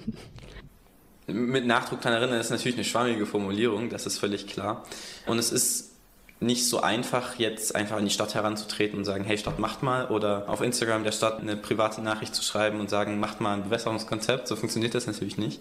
mit 1.27 1.65
Nachdruck 1.65 2.01
daran 2.01 2.21
erinnern 2.21 2.39
ist 2.39 2.49
natürlich 2.49 2.77
eine 2.77 2.85
schwammige 2.85 3.25
Formulierung, 3.25 3.89
das 3.89 4.05
ist 4.05 4.17
völlig 4.17 4.47
klar. 4.47 4.85
Und 5.25 5.39
es 5.39 5.51
ist 5.51 5.91
nicht 6.39 6.69
so 6.69 6.81
einfach, 6.81 7.39
jetzt 7.39 7.75
einfach 7.75 7.97
in 7.97 8.05
die 8.05 8.11
Stadt 8.11 8.35
heranzutreten 8.35 8.99
und 8.99 9.05
sagen, 9.05 9.23
hey 9.23 9.37
Stadt, 9.37 9.57
macht 9.57 9.81
mal. 9.81 10.07
Oder 10.09 10.47
auf 10.47 10.61
Instagram 10.61 11.03
der 11.03 11.11
Stadt 11.11 11.39
eine 11.39 11.57
private 11.57 12.01
Nachricht 12.01 12.35
zu 12.35 12.43
schreiben 12.43 12.79
und 12.79 12.89
sagen, 12.89 13.19
macht 13.19 13.41
mal 13.41 13.55
ein 13.55 13.63
Bewässerungskonzept. 13.63 14.47
So 14.47 14.55
funktioniert 14.55 14.93
das 14.93 15.07
natürlich 15.07 15.37
nicht. 15.37 15.59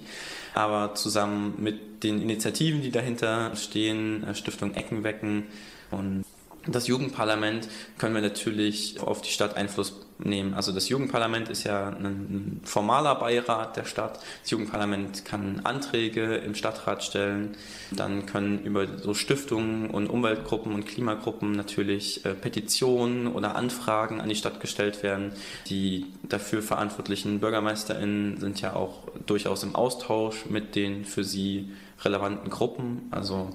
Aber 0.55 0.94
zusammen 0.94 1.55
mit 1.57 2.02
den 2.05 2.20
Initiativen, 2.20 2.83
die 2.83 2.90
dahinter 2.90 3.57
stehen, 3.57 4.22
äh, 4.24 4.35
Stiftung 4.35 4.74
Eckenwecken 4.74 5.44
und 5.90 6.24
das 6.66 6.87
Jugendparlament 6.87 7.68
können 7.98 8.14
wir 8.14 8.22
natürlich 8.22 9.00
auf 9.00 9.22
die 9.22 9.31
Stadt 9.31 9.57
Einfluss 9.57 9.94
nehmen. 10.18 10.55
Also 10.55 10.72
das 10.72 10.88
Jugendparlament 10.88 11.48
ist 11.48 11.64
ja 11.64 11.88
ein, 11.88 12.61
formaler 12.64 13.14
Beirat 13.16 13.76
der 13.76 13.85
Stadt. 13.85 14.20
Das 14.42 14.50
Jugendparlament 14.50 15.24
kann 15.24 15.61
Anträge 15.64 16.37
im 16.37 16.55
Stadtrat 16.55 17.05
stellen. 17.05 17.57
Dann 17.90 18.26
können 18.26 18.62
über 18.62 18.87
so 18.98 19.14
Stiftungen 19.14 19.90
und 19.90 20.09
Umweltgruppen 20.09 20.72
und 20.72 20.87
Klimagruppen 20.87 21.52
natürlich 21.52 22.24
äh, 22.24 22.35
Petitionen 22.35 23.26
oder 23.26 23.57
Anfragen 23.57 24.20
an 24.20 24.29
die 24.29 24.37
Stadt 24.37 24.61
gestellt 24.61 25.02
werden. 25.02 25.33
Die 25.68 26.07
dafür 26.22 26.62
verantwortlichen 26.62 27.40
BürgermeisterInnen 27.40 28.40
sind 28.40 28.61
ja 28.61 28.74
auch 28.74 29.02
durchaus 29.26 29.62
im 29.62 29.74
Austausch 29.74 30.46
mit 30.46 30.74
den 30.74 31.05
für 31.05 31.24
sie 31.24 31.70
relevanten 32.05 32.50
Gruppen. 32.50 33.09
Also 33.11 33.50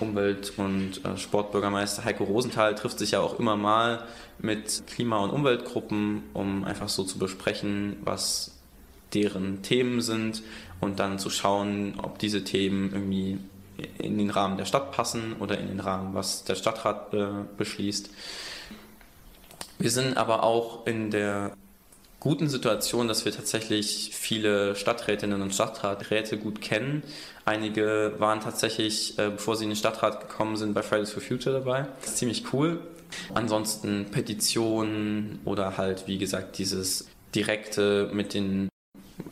Umwelt- 0.00 0.52
und 0.56 1.04
äh, 1.04 1.16
Sportbürgermeister 1.16 2.04
Heiko 2.04 2.24
Rosenthal 2.24 2.74
trifft 2.74 2.98
sich 2.98 3.12
ja 3.12 3.20
auch 3.20 3.38
immer 3.38 3.56
mal 3.56 4.04
mit 4.38 4.84
Klima- 4.86 5.20
und 5.20 5.30
Umweltgruppen, 5.30 6.24
um 6.32 6.64
einfach 6.64 6.88
so 6.88 7.04
zu 7.04 7.18
besprechen, 7.18 7.96
was 8.04 8.58
deren 9.14 9.62
Themen 9.62 10.00
sind 10.00 10.42
und 10.80 10.98
dann 10.98 11.18
zu 11.18 11.30
schauen, 11.30 12.00
ob 12.02 12.18
diese 12.18 12.44
Themen 12.44 12.92
irgendwie 12.92 13.38
in 13.98 14.18
den 14.18 14.30
Rahmen 14.30 14.56
der 14.58 14.64
Stadt 14.64 14.92
passen 14.92 15.36
oder 15.38 15.58
in 15.58 15.68
den 15.68 15.80
Rahmen, 15.80 16.14
was 16.14 16.44
der 16.44 16.54
Stadtrat 16.54 17.12
äh, 17.14 17.26
beschließt. 17.56 18.10
Wir 19.78 19.90
sind 19.90 20.16
aber 20.16 20.42
auch 20.42 20.86
in 20.86 21.10
der 21.10 21.56
guten 22.22 22.48
Situation, 22.48 23.08
dass 23.08 23.24
wir 23.24 23.32
tatsächlich 23.32 24.10
viele 24.12 24.76
Stadträtinnen 24.76 25.42
und 25.42 25.52
Stadtraträte 25.52 26.38
gut 26.38 26.60
kennen. 26.60 27.02
Einige 27.44 28.14
waren 28.18 28.38
tatsächlich, 28.38 29.18
äh, 29.18 29.30
bevor 29.30 29.56
sie 29.56 29.64
in 29.64 29.70
den 29.70 29.76
Stadtrat 29.76 30.28
gekommen 30.28 30.56
sind, 30.56 30.72
bei 30.72 30.84
Fridays 30.84 31.10
for 31.10 31.20
Future 31.20 31.58
dabei. 31.58 31.88
Das 32.00 32.10
ist 32.10 32.18
ziemlich 32.18 32.44
cool. 32.52 32.78
Ansonsten 33.34 34.06
Petitionen 34.12 35.40
oder 35.44 35.76
halt, 35.76 36.06
wie 36.06 36.16
gesagt, 36.16 36.58
dieses 36.58 37.08
direkte 37.34 38.08
mit 38.12 38.34
den 38.34 38.68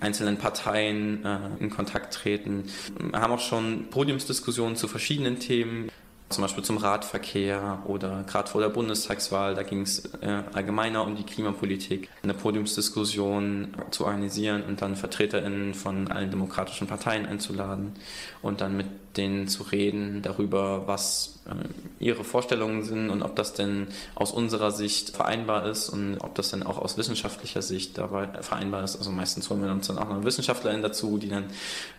einzelnen 0.00 0.37
Parteien 0.37 1.24
äh, 1.24 1.38
in 1.61 1.70
Kontakt 1.70 2.12
treten. 2.12 2.64
Wir 2.98 3.20
haben 3.20 3.33
auch 3.33 3.38
schon 3.38 3.87
Podiumsdiskussionen 3.90 4.74
zu 4.74 4.88
verschiedenen 4.88 5.38
Themen 5.38 5.92
zum 6.30 6.42
Beispiel 6.42 6.62
zum 6.62 6.76
Radverkehr 6.76 7.82
oder 7.86 8.22
gerade 8.22 8.48
vor 8.48 8.60
der 8.60 8.68
Bundestagswahl, 8.68 9.56
da 9.56 9.64
ging 9.64 9.82
es 9.82 10.04
äh, 10.22 10.44
allgemeiner 10.52 11.04
um 11.04 11.16
die 11.16 11.24
Klimapolitik, 11.24 12.08
eine 12.22 12.34
Podiumsdiskussion 12.34 13.74
zu 13.90 14.04
organisieren 14.04 14.62
und 14.62 14.80
dann 14.80 14.94
VertreterInnen 14.94 15.74
von 15.74 16.06
allen 16.06 16.30
demokratischen 16.30 16.86
Parteien 16.86 17.26
einzuladen 17.26 17.94
und 18.42 18.60
dann 18.60 18.76
mit 18.76 18.86
denen 19.16 19.48
zu 19.48 19.64
reden 19.64 20.22
darüber, 20.22 20.86
was 20.86 21.40
äh, 21.46 22.04
ihre 22.04 22.22
Vorstellungen 22.22 22.84
sind 22.84 23.10
und 23.10 23.22
ob 23.22 23.34
das 23.34 23.52
denn 23.52 23.88
aus 24.14 24.30
unserer 24.30 24.70
Sicht 24.70 25.10
vereinbar 25.10 25.66
ist 25.66 25.88
und 25.88 26.18
ob 26.20 26.36
das 26.36 26.52
denn 26.52 26.62
auch 26.62 26.78
aus 26.78 26.96
wissenschaftlicher 26.96 27.60
Sicht 27.60 27.98
dabei 27.98 28.28
vereinbar 28.40 28.84
ist. 28.84 28.94
Also 28.94 29.10
meistens 29.10 29.50
holen 29.50 29.64
wir 29.64 29.72
uns 29.72 29.88
dann 29.88 29.98
auch 29.98 30.08
noch 30.08 30.14
eine 30.14 30.24
Wissenschaftlerin 30.24 30.80
dazu, 30.80 31.18
die 31.18 31.28
dann 31.28 31.46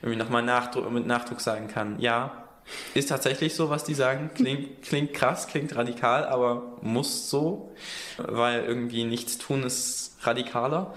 irgendwie 0.02 0.18
nochmal 0.18 0.42
Nachdruck, 0.42 0.90
mit 0.90 1.06
Nachdruck 1.06 1.42
sagen 1.42 1.68
kann, 1.68 2.00
ja, 2.00 2.41
ist 2.94 3.10
tatsächlich 3.10 3.56
so, 3.56 3.70
was 3.70 3.84
die 3.84 3.94
sagen. 3.94 4.32
Klingt, 4.34 4.82
klingt 4.84 5.14
krass, 5.14 5.48
klingt 5.48 5.76
radikal, 5.76 6.26
aber 6.26 6.78
muss 6.82 7.30
so, 7.30 7.72
weil 8.18 8.64
irgendwie 8.64 9.04
nichts 9.04 9.38
tun 9.38 9.64
ist 9.64 10.18
radikaler. 10.22 10.94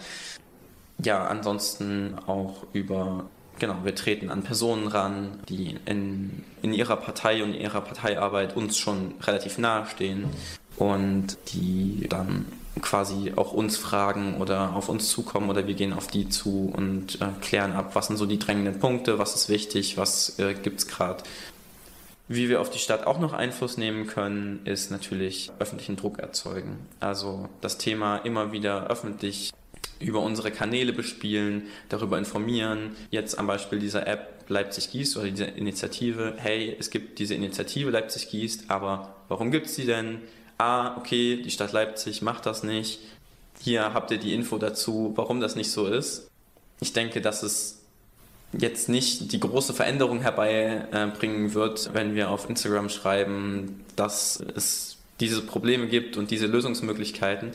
Ja, 1.02 1.26
ansonsten 1.26 2.16
auch 2.26 2.66
über, 2.72 3.28
genau, 3.58 3.76
wir 3.82 3.94
treten 3.94 4.30
an 4.30 4.42
Personen 4.42 4.86
ran, 4.86 5.40
die 5.48 5.76
in, 5.86 6.44
in 6.62 6.72
ihrer 6.72 6.96
Partei 6.96 7.42
und 7.42 7.54
ihrer 7.54 7.80
Parteiarbeit 7.80 8.56
uns 8.56 8.78
schon 8.78 9.14
relativ 9.22 9.58
nahe 9.58 9.86
stehen 9.86 10.26
und 10.76 11.36
die 11.52 12.06
dann 12.08 12.46
quasi 12.80 13.32
auch 13.36 13.52
uns 13.52 13.76
fragen 13.76 14.40
oder 14.40 14.74
auf 14.74 14.88
uns 14.88 15.08
zukommen 15.08 15.48
oder 15.48 15.66
wir 15.66 15.74
gehen 15.74 15.92
auf 15.92 16.08
die 16.08 16.28
zu 16.28 16.72
und 16.74 17.20
äh, 17.20 17.26
klären 17.40 17.72
ab, 17.72 17.94
was 17.94 18.08
sind 18.08 18.16
so 18.16 18.26
die 18.26 18.38
drängenden 18.38 18.80
Punkte, 18.80 19.18
was 19.18 19.34
ist 19.34 19.48
wichtig, 19.48 19.96
was 19.96 20.38
äh, 20.38 20.54
gibt 20.54 20.80
es 20.80 20.88
gerade 20.88 21.22
wie 22.28 22.48
wir 22.48 22.60
auf 22.60 22.70
die 22.70 22.78
Stadt 22.78 23.06
auch 23.06 23.18
noch 23.18 23.32
Einfluss 23.32 23.76
nehmen 23.76 24.06
können, 24.06 24.60
ist 24.64 24.90
natürlich 24.90 25.50
öffentlichen 25.58 25.96
Druck 25.96 26.18
erzeugen. 26.18 26.86
Also 27.00 27.48
das 27.60 27.78
Thema 27.78 28.18
immer 28.18 28.52
wieder 28.52 28.88
öffentlich 28.88 29.52
über 30.00 30.20
unsere 30.20 30.50
Kanäle 30.50 30.92
bespielen, 30.92 31.64
darüber 31.88 32.18
informieren. 32.18 32.96
Jetzt 33.10 33.38
am 33.38 33.46
Beispiel 33.46 33.78
dieser 33.78 34.06
App 34.06 34.44
Leipzig 34.48 34.90
gießt 34.90 35.16
oder 35.16 35.30
dieser 35.30 35.54
Initiative. 35.56 36.34
Hey, 36.36 36.76
es 36.78 36.90
gibt 36.90 37.18
diese 37.18 37.34
Initiative 37.34 37.90
Leipzig 37.90 38.28
gießt, 38.30 38.70
aber 38.70 39.14
warum 39.28 39.50
gibt 39.50 39.66
es 39.66 39.76
die 39.76 39.86
denn? 39.86 40.20
Ah, 40.58 40.96
okay, 40.96 41.40
die 41.42 41.50
Stadt 41.50 41.72
Leipzig 41.72 42.22
macht 42.22 42.46
das 42.46 42.62
nicht. 42.62 43.00
Hier 43.60 43.94
habt 43.94 44.10
ihr 44.10 44.18
die 44.18 44.34
Info 44.34 44.58
dazu, 44.58 45.12
warum 45.16 45.40
das 45.40 45.56
nicht 45.56 45.70
so 45.70 45.86
ist. 45.86 46.28
Ich 46.80 46.92
denke, 46.92 47.20
dass 47.20 47.42
es 47.42 47.83
jetzt 48.58 48.88
nicht 48.88 49.32
die 49.32 49.40
große 49.40 49.74
Veränderung 49.74 50.20
herbeibringen 50.20 51.54
wird, 51.54 51.90
wenn 51.94 52.14
wir 52.14 52.30
auf 52.30 52.48
Instagram 52.48 52.88
schreiben, 52.88 53.84
dass 53.96 54.42
es 54.56 54.96
diese 55.20 55.42
Probleme 55.42 55.86
gibt 55.86 56.16
und 56.16 56.30
diese 56.30 56.46
Lösungsmöglichkeiten. 56.46 57.50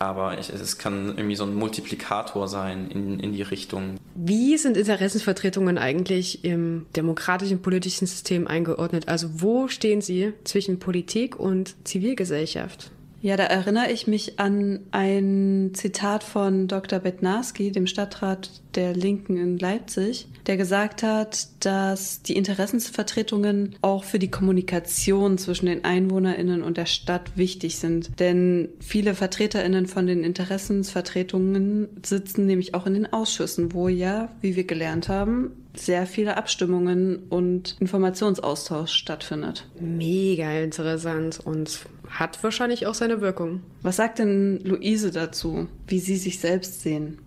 Aber 0.00 0.38
es 0.38 0.78
kann 0.78 1.08
irgendwie 1.16 1.34
so 1.34 1.42
ein 1.42 1.54
Multiplikator 1.54 2.46
sein 2.46 2.88
in, 2.88 3.18
in 3.18 3.32
die 3.32 3.42
Richtung. 3.42 3.96
Wie 4.14 4.56
sind 4.56 4.76
Interessenvertretungen 4.76 5.76
eigentlich 5.76 6.44
im 6.44 6.86
demokratischen 6.94 7.62
politischen 7.62 8.06
System 8.06 8.46
eingeordnet? 8.46 9.08
Also 9.08 9.28
wo 9.40 9.66
stehen 9.66 10.00
sie 10.00 10.34
zwischen 10.44 10.78
Politik 10.78 11.38
und 11.40 11.74
Zivilgesellschaft? 11.84 12.92
Ja, 13.20 13.36
da 13.36 13.44
erinnere 13.44 13.90
ich 13.90 14.06
mich 14.06 14.38
an 14.38 14.80
ein 14.92 15.72
Zitat 15.74 16.22
von 16.22 16.68
Dr. 16.68 17.00
Bednarski, 17.00 17.72
dem 17.72 17.88
Stadtrat 17.88 18.50
der 18.76 18.94
Linken 18.94 19.36
in 19.36 19.58
Leipzig, 19.58 20.28
der 20.46 20.56
gesagt 20.56 21.02
hat, 21.02 21.48
dass 21.58 22.22
die 22.22 22.36
Interessensvertretungen 22.36 23.74
auch 23.82 24.04
für 24.04 24.20
die 24.20 24.30
Kommunikation 24.30 25.36
zwischen 25.36 25.66
den 25.66 25.84
Einwohnerinnen 25.84 26.62
und 26.62 26.76
der 26.76 26.86
Stadt 26.86 27.36
wichtig 27.36 27.78
sind. 27.78 28.20
Denn 28.20 28.68
viele 28.78 29.14
Vertreterinnen 29.14 29.86
von 29.86 30.06
den 30.06 30.22
Interessensvertretungen 30.22 31.88
sitzen 32.04 32.46
nämlich 32.46 32.74
auch 32.74 32.86
in 32.86 32.94
den 32.94 33.12
Ausschüssen, 33.12 33.72
wo 33.72 33.88
ja, 33.88 34.30
wie 34.40 34.54
wir 34.54 34.64
gelernt 34.64 35.08
haben, 35.08 35.50
sehr 35.78 36.06
viele 36.06 36.36
Abstimmungen 36.36 37.28
und 37.28 37.76
Informationsaustausch 37.80 38.92
stattfindet. 38.92 39.66
Mega 39.78 40.50
interessant 40.52 41.40
und 41.42 41.80
hat 42.08 42.42
wahrscheinlich 42.42 42.86
auch 42.86 42.94
seine 42.94 43.20
Wirkung. 43.20 43.62
Was 43.82 43.96
sagt 43.96 44.18
denn 44.18 44.60
Luise 44.64 45.10
dazu, 45.10 45.68
wie 45.86 45.98
Sie 45.98 46.16
sich 46.16 46.40
selbst 46.40 46.80
sehen? 46.80 47.18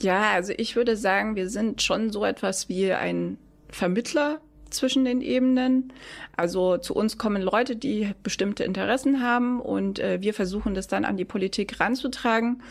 Ja, 0.00 0.32
also 0.32 0.52
ich 0.56 0.74
würde 0.74 0.96
sagen, 0.96 1.36
wir 1.36 1.48
sind 1.48 1.82
schon 1.82 2.10
so 2.10 2.24
etwas 2.24 2.68
wie 2.68 2.92
ein 2.92 3.38
Vermittler 3.68 4.40
zwischen 4.70 5.04
den 5.04 5.20
Ebenen. 5.20 5.92
Also 6.36 6.78
zu 6.78 6.94
uns 6.94 7.18
kommen 7.18 7.42
Leute, 7.42 7.76
die 7.76 8.10
bestimmte 8.22 8.64
Interessen 8.64 9.22
haben 9.22 9.60
und 9.60 9.98
äh, 9.98 10.20
wir 10.20 10.34
versuchen 10.34 10.74
das 10.74 10.88
dann 10.88 11.04
an 11.04 11.16
die 11.16 11.24
Politik 11.24 11.78
ranzutragen. 11.78 12.62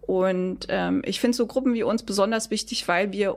Und 0.00 0.66
ähm, 0.68 1.02
ich 1.04 1.20
finde 1.20 1.36
so 1.36 1.46
Gruppen 1.46 1.74
wie 1.74 1.84
uns 1.84 2.02
besonders 2.02 2.50
wichtig, 2.50 2.88
weil 2.88 3.12
wir 3.12 3.36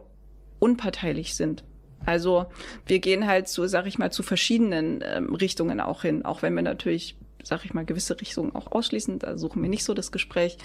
unparteilich 0.64 1.36
sind. 1.36 1.64
Also 2.06 2.46
wir 2.86 3.00
gehen 3.00 3.28
halt 3.28 3.48
so, 3.48 3.68
sag 3.68 3.86
ich 3.86 3.98
mal, 3.98 4.12
zu 4.12 4.24
verschiedenen 4.24 5.04
ähm, 5.06 5.36
Richtungen 5.36 5.80
auch 5.80 6.02
hin, 6.02 6.24
auch 6.26 6.42
wenn 6.42 6.54
wir 6.54 6.62
natürlich 6.62 7.16
sag 7.44 7.66
ich 7.66 7.74
mal, 7.74 7.84
gewisse 7.84 8.20
Richtungen 8.20 8.56
auch 8.56 8.72
ausschließen. 8.72 9.20
Da 9.20 9.38
suchen 9.38 9.62
wir 9.62 9.70
nicht 9.70 9.84
so 9.84 9.94
das 9.94 10.14
Gespräch. 10.14 10.58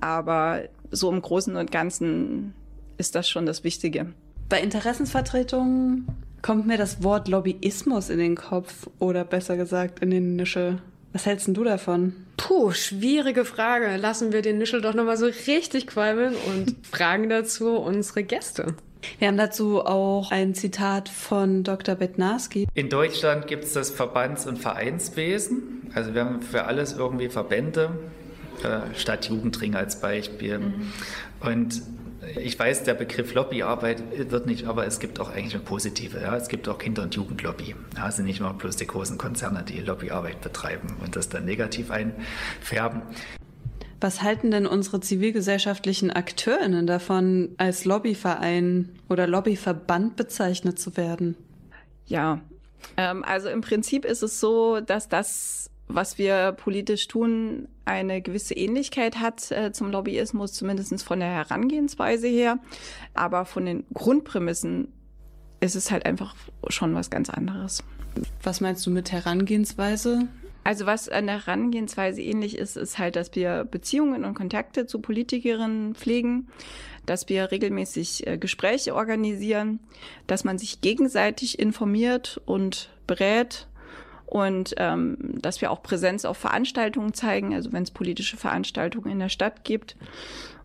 Aber 0.00 0.64
so 0.90 1.10
im 1.10 1.22
Großen 1.22 1.56
und 1.56 1.72
Ganzen 1.72 2.54
ist 2.98 3.14
das 3.14 3.28
schon 3.28 3.46
das 3.46 3.64
Wichtige. 3.64 4.12
Bei 4.50 4.60
Interessensvertretungen 4.60 6.06
kommt 6.42 6.66
mir 6.66 6.76
das 6.76 7.02
Wort 7.02 7.28
Lobbyismus 7.28 8.10
in 8.10 8.18
den 8.18 8.34
Kopf 8.34 8.88
oder 8.98 9.24
besser 9.24 9.56
gesagt 9.56 10.00
in 10.00 10.10
den 10.10 10.36
Nische. 10.36 10.78
Was 11.12 11.26
hältst 11.26 11.48
du 11.48 11.64
davon? 11.64 12.14
Puh, 12.36 12.70
schwierige 12.72 13.44
Frage. 13.44 13.96
Lassen 13.96 14.32
wir 14.32 14.42
den 14.42 14.58
Nischel 14.58 14.80
doch 14.80 14.94
nochmal 14.94 15.16
so 15.16 15.26
richtig 15.26 15.86
qualmen 15.86 16.34
und 16.46 16.76
fragen 16.86 17.28
dazu 17.28 17.76
unsere 17.76 18.22
Gäste. 18.22 18.74
Wir 19.18 19.28
haben 19.28 19.36
dazu 19.36 19.84
auch 19.84 20.30
ein 20.30 20.54
Zitat 20.54 21.08
von 21.08 21.64
Dr. 21.64 21.94
Betnarski. 21.94 22.66
In 22.74 22.88
Deutschland 22.88 23.46
gibt 23.46 23.64
es 23.64 23.72
das 23.72 23.90
Verbands- 23.90 24.46
und 24.46 24.58
Vereinswesen. 24.58 25.90
Also 25.94 26.14
wir 26.14 26.24
haben 26.24 26.42
für 26.42 26.64
alles 26.64 26.92
irgendwie 26.92 27.28
Verbände, 27.28 27.90
äh, 28.62 28.94
Stadt 28.98 29.28
Jugendring 29.28 29.74
als 29.74 30.00
Beispiel. 30.00 30.58
Mhm. 30.58 30.92
Und 31.40 31.82
ich 32.36 32.58
weiß, 32.58 32.84
der 32.84 32.94
Begriff 32.94 33.34
Lobbyarbeit 33.34 34.30
wird 34.30 34.46
nicht, 34.46 34.66
aber 34.66 34.86
es 34.86 35.00
gibt 35.00 35.20
auch 35.20 35.30
eigentlich 35.30 35.54
eine 35.54 35.62
positive. 35.62 36.20
Ja? 36.20 36.36
Es 36.36 36.48
gibt 36.48 36.68
auch 36.68 36.78
Kinder- 36.78 37.02
und 37.02 37.14
Jugendlobby. 37.14 37.74
Ja, 37.96 38.08
es 38.08 38.16
sind 38.16 38.26
nicht 38.26 38.40
nur 38.40 38.52
bloß 38.52 38.76
die 38.76 38.86
großen 38.86 39.16
Konzerne, 39.18 39.64
die 39.64 39.80
Lobbyarbeit 39.80 40.40
betreiben 40.40 40.96
und 41.02 41.16
das 41.16 41.28
dann 41.28 41.44
negativ 41.44 41.90
einfärben. 41.90 43.02
Was 44.00 44.22
halten 44.22 44.50
denn 44.50 44.66
unsere 44.66 45.00
zivilgesellschaftlichen 45.00 46.10
AkteurInnen 46.10 46.86
davon, 46.86 47.50
als 47.58 47.84
Lobbyverein 47.84 48.88
oder 49.10 49.26
Lobbyverband 49.26 50.16
bezeichnet 50.16 50.78
zu 50.78 50.96
werden? 50.96 51.36
Ja, 52.06 52.40
ähm, 52.96 53.24
also 53.24 53.48
im 53.48 53.60
Prinzip 53.60 54.04
ist 54.04 54.22
es 54.22 54.40
so, 54.40 54.80
dass 54.80 55.08
das, 55.08 55.70
was 55.88 56.18
wir 56.18 56.52
politisch 56.52 57.08
tun, 57.08 57.68
eine 57.84 58.22
gewisse 58.22 58.54
Ähnlichkeit 58.54 59.20
hat 59.20 59.50
äh, 59.50 59.72
zum 59.72 59.90
Lobbyismus, 59.90 60.52
zumindest 60.52 61.02
von 61.02 61.20
der 61.20 61.28
Herangehensweise 61.28 62.28
her. 62.28 62.58
Aber 63.14 63.44
von 63.44 63.66
den 63.66 63.84
Grundprämissen 63.92 64.88
ist 65.60 65.76
es 65.76 65.90
halt 65.90 66.06
einfach 66.06 66.34
schon 66.68 66.94
was 66.94 67.10
ganz 67.10 67.28
anderes. 67.28 67.84
Was 68.42 68.60
meinst 68.60 68.86
du 68.86 68.90
mit 68.90 69.12
Herangehensweise? 69.12 70.28
Also 70.62 70.86
was 70.86 71.08
an 71.08 71.26
der 71.26 71.46
Herangehensweise 71.46 72.20
ähnlich 72.20 72.58
ist, 72.58 72.76
ist 72.76 72.98
halt, 72.98 73.16
dass 73.16 73.34
wir 73.34 73.64
Beziehungen 73.64 74.24
und 74.24 74.34
Kontakte 74.34 74.86
zu 74.86 75.00
Politikerinnen 75.00 75.94
pflegen, 75.94 76.48
dass 77.06 77.28
wir 77.28 77.50
regelmäßig 77.50 78.26
äh, 78.26 78.38
Gespräche 78.38 78.94
organisieren, 78.94 79.80
dass 80.26 80.44
man 80.44 80.58
sich 80.58 80.80
gegenseitig 80.80 81.58
informiert 81.58 82.40
und 82.44 82.90
berät 83.06 83.68
und 84.26 84.74
ähm, 84.76 85.16
dass 85.40 85.60
wir 85.60 85.70
auch 85.70 85.82
Präsenz 85.82 86.24
auf 86.24 86.36
Veranstaltungen 86.36 87.14
zeigen, 87.14 87.54
also 87.54 87.72
wenn 87.72 87.82
es 87.82 87.90
politische 87.90 88.36
Veranstaltungen 88.36 89.10
in 89.10 89.18
der 89.18 89.28
Stadt 89.28 89.64
gibt. 89.64 89.96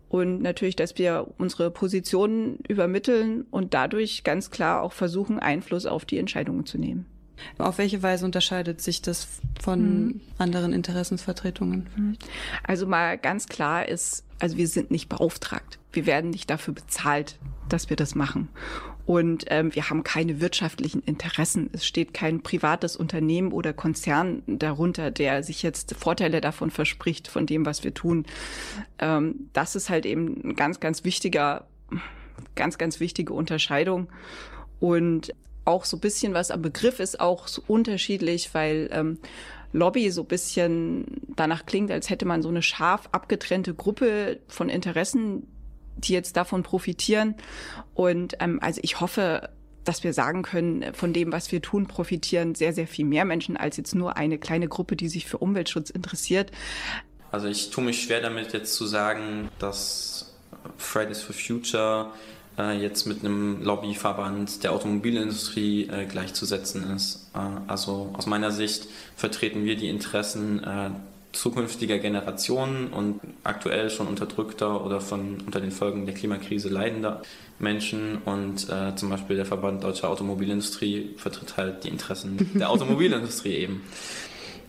Und 0.08 0.40
natürlich, 0.40 0.76
dass 0.76 0.98
wir 0.98 1.26
unsere 1.36 1.72
Positionen 1.72 2.60
übermitteln 2.68 3.44
und 3.50 3.74
dadurch 3.74 4.22
ganz 4.22 4.52
klar 4.52 4.82
auch 4.82 4.92
versuchen, 4.92 5.40
Einfluss 5.40 5.84
auf 5.84 6.04
die 6.04 6.18
Entscheidungen 6.18 6.64
zu 6.64 6.78
nehmen. 6.78 7.06
Auf 7.58 7.78
welche 7.78 8.02
Weise 8.02 8.24
unterscheidet 8.24 8.80
sich 8.80 9.02
das 9.02 9.28
von 9.60 10.04
mhm. 10.04 10.20
anderen 10.38 10.72
Interessensvertretungen? 10.72 12.18
Also 12.62 12.86
mal 12.86 13.18
ganz 13.18 13.46
klar 13.46 13.88
ist, 13.88 14.24
also 14.38 14.56
wir 14.56 14.68
sind 14.68 14.90
nicht 14.90 15.08
beauftragt. 15.08 15.78
Wir 15.92 16.06
werden 16.06 16.30
nicht 16.30 16.50
dafür 16.50 16.74
bezahlt, 16.74 17.38
dass 17.68 17.90
wir 17.90 17.96
das 17.96 18.14
machen. 18.14 18.48
Und 19.06 19.44
ähm, 19.50 19.72
wir 19.72 19.88
haben 19.88 20.02
keine 20.02 20.40
wirtschaftlichen 20.40 21.00
Interessen. 21.00 21.70
Es 21.72 21.86
steht 21.86 22.12
kein 22.12 22.42
privates 22.42 22.96
Unternehmen 22.96 23.52
oder 23.52 23.72
Konzern 23.72 24.42
darunter, 24.46 25.12
der 25.12 25.44
sich 25.44 25.62
jetzt 25.62 25.94
Vorteile 25.94 26.40
davon 26.40 26.70
verspricht, 26.70 27.28
von 27.28 27.46
dem, 27.46 27.64
was 27.64 27.84
wir 27.84 27.94
tun. 27.94 28.26
Ähm, 28.98 29.48
das 29.52 29.76
ist 29.76 29.90
halt 29.90 30.06
eben 30.06 30.40
ein 30.44 30.56
ganz, 30.56 30.80
ganz 30.80 31.04
wichtiger, 31.04 31.68
ganz, 32.56 32.78
ganz 32.78 32.98
wichtige 32.98 33.32
Unterscheidung. 33.32 34.08
Und 34.80 35.32
auch 35.66 35.84
so 35.84 35.96
ein 35.96 36.00
bisschen 36.00 36.34
was 36.34 36.50
am 36.50 36.62
Begriff 36.62 37.00
ist 37.00 37.20
auch 37.20 37.48
so 37.48 37.62
unterschiedlich, 37.66 38.50
weil 38.54 38.88
ähm, 38.92 39.18
Lobby 39.72 40.10
so 40.10 40.22
ein 40.22 40.28
bisschen 40.28 41.06
danach 41.36 41.66
klingt, 41.66 41.90
als 41.90 42.08
hätte 42.08 42.24
man 42.24 42.42
so 42.42 42.48
eine 42.48 42.62
scharf 42.62 43.08
abgetrennte 43.12 43.74
Gruppe 43.74 44.38
von 44.48 44.68
Interessen, 44.68 45.46
die 45.96 46.12
jetzt 46.12 46.36
davon 46.36 46.62
profitieren. 46.62 47.34
Und 47.94 48.36
ähm, 48.40 48.58
also 48.62 48.80
ich 48.82 49.00
hoffe, 49.00 49.50
dass 49.84 50.02
wir 50.02 50.12
sagen 50.12 50.42
können, 50.42 50.94
von 50.94 51.12
dem, 51.12 51.32
was 51.32 51.52
wir 51.52 51.62
tun, 51.62 51.86
profitieren 51.86 52.54
sehr, 52.54 52.72
sehr 52.72 52.86
viel 52.86 53.04
mehr 53.04 53.24
Menschen 53.24 53.56
als 53.56 53.76
jetzt 53.76 53.94
nur 53.94 54.16
eine 54.16 54.38
kleine 54.38 54.68
Gruppe, 54.68 54.96
die 54.96 55.08
sich 55.08 55.26
für 55.26 55.38
Umweltschutz 55.38 55.90
interessiert. 55.90 56.50
Also 57.30 57.48
ich 57.48 57.70
tue 57.70 57.84
mich 57.84 58.02
schwer 58.02 58.20
damit 58.20 58.52
jetzt 58.52 58.74
zu 58.74 58.86
sagen, 58.86 59.48
dass 59.58 60.34
Fridays 60.76 61.22
for 61.22 61.34
Future 61.34 62.12
jetzt 62.62 63.06
mit 63.06 63.20
einem 63.20 63.62
Lobbyverband 63.62 64.64
der 64.64 64.72
Automobilindustrie 64.72 65.88
äh, 65.88 66.06
gleichzusetzen 66.06 66.90
ist. 66.94 67.30
Äh, 67.34 67.38
also 67.66 68.14
aus 68.16 68.26
meiner 68.26 68.50
Sicht 68.50 68.86
vertreten 69.14 69.64
wir 69.64 69.76
die 69.76 69.88
Interessen 69.88 70.64
äh, 70.64 70.90
zukünftiger 71.32 71.98
Generationen 71.98 72.88
und 72.88 73.20
aktuell 73.44 73.90
schon 73.90 74.06
unterdrückter 74.06 74.84
oder 74.84 75.00
von 75.00 75.42
unter 75.44 75.60
den 75.60 75.70
Folgen 75.70 76.06
der 76.06 76.14
Klimakrise 76.14 76.68
leidender 76.68 77.22
Menschen 77.58 78.18
und 78.24 78.68
äh, 78.68 78.94
zum 78.96 79.10
Beispiel 79.10 79.36
der 79.36 79.46
Verband 79.46 79.84
Deutscher 79.84 80.08
Automobilindustrie 80.08 81.14
vertritt 81.16 81.56
halt 81.56 81.84
die 81.84 81.88
Interessen 81.88 82.50
der 82.54 82.70
Automobilindustrie 82.70 83.54
eben. 83.54 83.82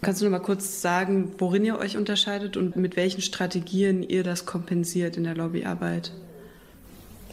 Kannst 0.01 0.21
du 0.21 0.25
noch 0.25 0.31
mal 0.31 0.39
kurz 0.39 0.81
sagen, 0.81 1.31
worin 1.39 1.65
ihr 1.65 1.79
euch 1.79 1.97
unterscheidet 1.97 2.55
und 2.55 2.75
mit 2.75 2.95
welchen 2.95 3.21
Strategien 3.21 4.03
ihr 4.03 4.23
das 4.23 4.45
kompensiert 4.45 5.17
in 5.17 5.23
der 5.23 5.35
Lobbyarbeit? 5.35 6.11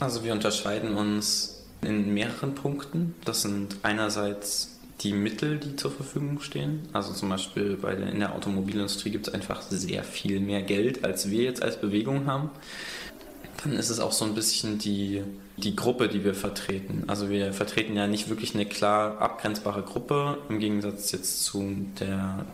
Also 0.00 0.24
wir 0.24 0.33
unterscheiden 0.33 0.94
uns 0.96 1.62
in 1.83 2.12
mehreren 2.14 2.54
Punkten. 2.54 3.14
Das 3.24 3.42
sind 3.42 3.76
einerseits 3.83 4.78
die 5.00 5.12
Mittel, 5.12 5.59
die 5.59 5.76
zur 5.76 5.90
Verfügung 5.90 6.40
stehen. 6.40 6.88
Also 6.92 7.12
zum 7.12 7.28
Beispiel 7.28 7.76
bei 7.76 7.94
der, 7.94 8.09
in 8.11 8.20
der 8.20 8.35
Automobilindustrie 8.35 9.11
gibt 9.11 9.28
es 9.28 9.35
einfach 9.35 9.62
sehr 9.62 10.04
viel 10.04 10.40
mehr 10.40 10.62
Geld, 10.62 11.04
als 11.04 11.30
wir 11.30 11.42
jetzt 11.42 11.62
als 11.62 11.80
Bewegung 11.80 12.26
haben. 12.26 12.50
Dann 13.62 13.74
ist 13.74 13.90
es 13.90 14.00
auch 14.00 14.12
so 14.12 14.24
ein 14.24 14.35
bisschen 14.35 14.78
die, 14.78 15.22
die 15.57 15.76
Gruppe, 15.76 16.09
die 16.09 16.24
wir 16.24 16.35
vertreten. 16.35 17.04
Also 17.07 17.28
wir 17.28 17.52
vertreten 17.52 17.96
ja 17.96 18.07
nicht 18.07 18.28
wirklich 18.28 18.54
eine 18.54 18.66
klar 18.66 19.18
abgrenzbare 19.18 19.83
Gruppe, 19.83 20.38
im 20.48 20.59
Gegensatz 20.59 21.12
jetzt 21.12 21.44
zu 21.44 21.87
der 22.00 22.44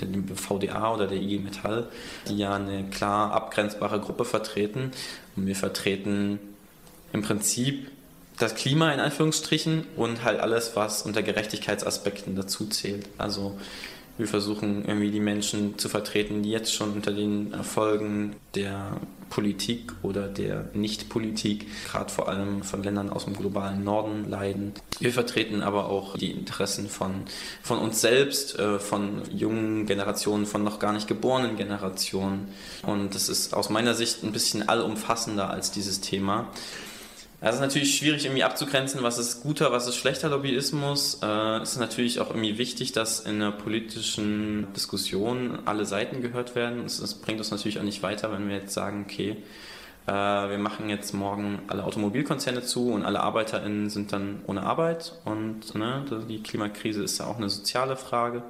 dem 0.00 0.26
VDA 0.28 0.94
oder 0.94 1.06
der 1.06 1.20
IG 1.20 1.40
Metall, 1.40 1.88
die 2.26 2.38
ja 2.38 2.54
eine 2.54 2.84
klar 2.84 3.32
abgrenzbare 3.32 4.00
Gruppe 4.00 4.24
vertreten. 4.24 4.92
Und 5.36 5.46
wir 5.46 5.56
vertreten 5.56 6.38
im 7.12 7.22
Prinzip 7.22 7.90
das 8.38 8.54
Klima 8.54 8.92
in 8.92 9.00
Anführungsstrichen 9.00 9.84
und 9.96 10.24
halt 10.24 10.40
alles, 10.40 10.76
was 10.76 11.02
unter 11.02 11.22
Gerechtigkeitsaspekten 11.22 12.36
dazu 12.36 12.66
zählt. 12.66 13.08
Also 13.18 13.58
wir 14.18 14.26
versuchen 14.26 14.84
irgendwie 14.84 15.12
die 15.12 15.20
Menschen 15.20 15.78
zu 15.78 15.88
vertreten, 15.88 16.42
die 16.42 16.50
jetzt 16.50 16.74
schon 16.74 16.92
unter 16.92 17.12
den 17.12 17.52
Erfolgen 17.52 18.34
der 18.56 19.00
Politik 19.30 19.92
oder 20.02 20.26
der 20.26 20.70
Nicht-Politik, 20.72 21.66
gerade 21.86 22.10
vor 22.10 22.28
allem 22.28 22.64
von 22.64 22.82
Ländern 22.82 23.10
aus 23.10 23.26
dem 23.26 23.36
globalen 23.36 23.84
Norden, 23.84 24.28
leiden. 24.28 24.72
Wir 24.98 25.12
vertreten 25.12 25.62
aber 25.62 25.88
auch 25.88 26.16
die 26.16 26.32
Interessen 26.32 26.88
von, 26.88 27.26
von 27.62 27.78
uns 27.78 28.00
selbst, 28.00 28.58
äh, 28.58 28.80
von 28.80 29.22
jungen 29.32 29.86
Generationen, 29.86 30.46
von 30.46 30.64
noch 30.64 30.80
gar 30.80 30.92
nicht 30.92 31.06
geborenen 31.06 31.56
Generationen. 31.56 32.48
Und 32.82 33.14
das 33.14 33.28
ist 33.28 33.54
aus 33.54 33.70
meiner 33.70 33.94
Sicht 33.94 34.24
ein 34.24 34.32
bisschen 34.32 34.68
allumfassender 34.68 35.50
als 35.50 35.70
dieses 35.70 36.00
Thema. 36.00 36.48
Es 37.40 37.54
ist 37.54 37.60
natürlich 37.60 37.96
schwierig 37.96 38.24
irgendwie 38.24 38.42
abzugrenzen, 38.42 39.02
was 39.04 39.16
ist 39.18 39.42
guter, 39.42 39.70
was 39.70 39.86
ist 39.86 39.94
schlechter 39.94 40.28
Lobbyismus. 40.28 41.20
Äh, 41.22 41.58
es 41.58 41.72
ist 41.72 41.78
natürlich 41.78 42.18
auch 42.18 42.30
irgendwie 42.30 42.58
wichtig, 42.58 42.90
dass 42.90 43.20
in 43.20 43.36
einer 43.36 43.52
politischen 43.52 44.66
Diskussion 44.74 45.60
alle 45.64 45.86
Seiten 45.86 46.20
gehört 46.20 46.56
werden. 46.56 46.84
Es, 46.84 46.98
es 46.98 47.14
bringt 47.14 47.38
uns 47.38 47.52
natürlich 47.52 47.78
auch 47.78 47.84
nicht 47.84 48.02
weiter, 48.02 48.32
wenn 48.32 48.48
wir 48.48 48.56
jetzt 48.56 48.74
sagen, 48.74 49.04
okay, 49.08 49.36
äh, 50.08 50.10
wir 50.10 50.58
machen 50.58 50.88
jetzt 50.88 51.14
morgen 51.14 51.60
alle 51.68 51.84
Automobilkonzerne 51.84 52.62
zu 52.62 52.90
und 52.90 53.04
alle 53.04 53.20
ArbeiterInnen 53.20 53.88
sind 53.88 54.12
dann 54.12 54.40
ohne 54.48 54.64
Arbeit 54.64 55.12
und 55.24 55.76
ne, 55.76 56.04
die 56.28 56.42
Klimakrise 56.42 57.04
ist 57.04 57.18
ja 57.18 57.26
auch 57.26 57.36
eine 57.36 57.50
soziale 57.50 57.96
Frage. 57.96 58.42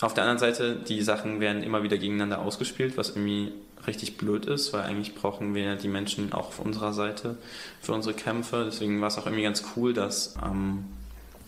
Auf 0.00 0.12
der 0.12 0.24
anderen 0.24 0.38
Seite, 0.38 0.76
die 0.76 1.00
Sachen 1.00 1.40
werden 1.40 1.62
immer 1.62 1.82
wieder 1.82 1.96
gegeneinander 1.96 2.40
ausgespielt, 2.40 2.98
was 2.98 3.10
irgendwie 3.10 3.52
richtig 3.86 4.16
blöd 4.16 4.46
ist, 4.46 4.72
weil 4.72 4.82
eigentlich 4.82 5.14
brauchen 5.14 5.54
wir 5.54 5.76
die 5.76 5.88
Menschen 5.88 6.32
auch 6.32 6.48
auf 6.48 6.58
unserer 6.58 6.92
Seite 6.92 7.36
für 7.80 7.92
unsere 7.92 8.14
Kämpfe. 8.14 8.64
Deswegen 8.66 9.00
war 9.00 9.08
es 9.08 9.18
auch 9.18 9.26
irgendwie 9.26 9.44
ganz 9.44 9.62
cool, 9.76 9.94
dass 9.94 10.36
am 10.36 10.84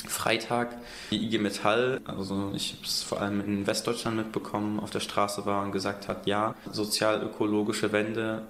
Freitag 0.06 0.76
die 1.10 1.24
IG 1.24 1.38
Metall, 1.38 2.00
also 2.06 2.52
ich 2.54 2.72
habe 2.72 2.84
es 2.84 3.02
vor 3.02 3.20
allem 3.20 3.40
in 3.40 3.66
Westdeutschland 3.66 4.16
mitbekommen, 4.16 4.80
auf 4.80 4.90
der 4.90 5.00
Straße 5.00 5.44
war 5.44 5.62
und 5.62 5.72
gesagt 5.72 6.08
hat, 6.08 6.26
ja, 6.26 6.54
sozial-ökologische 6.70 7.92
Wende 7.92 8.42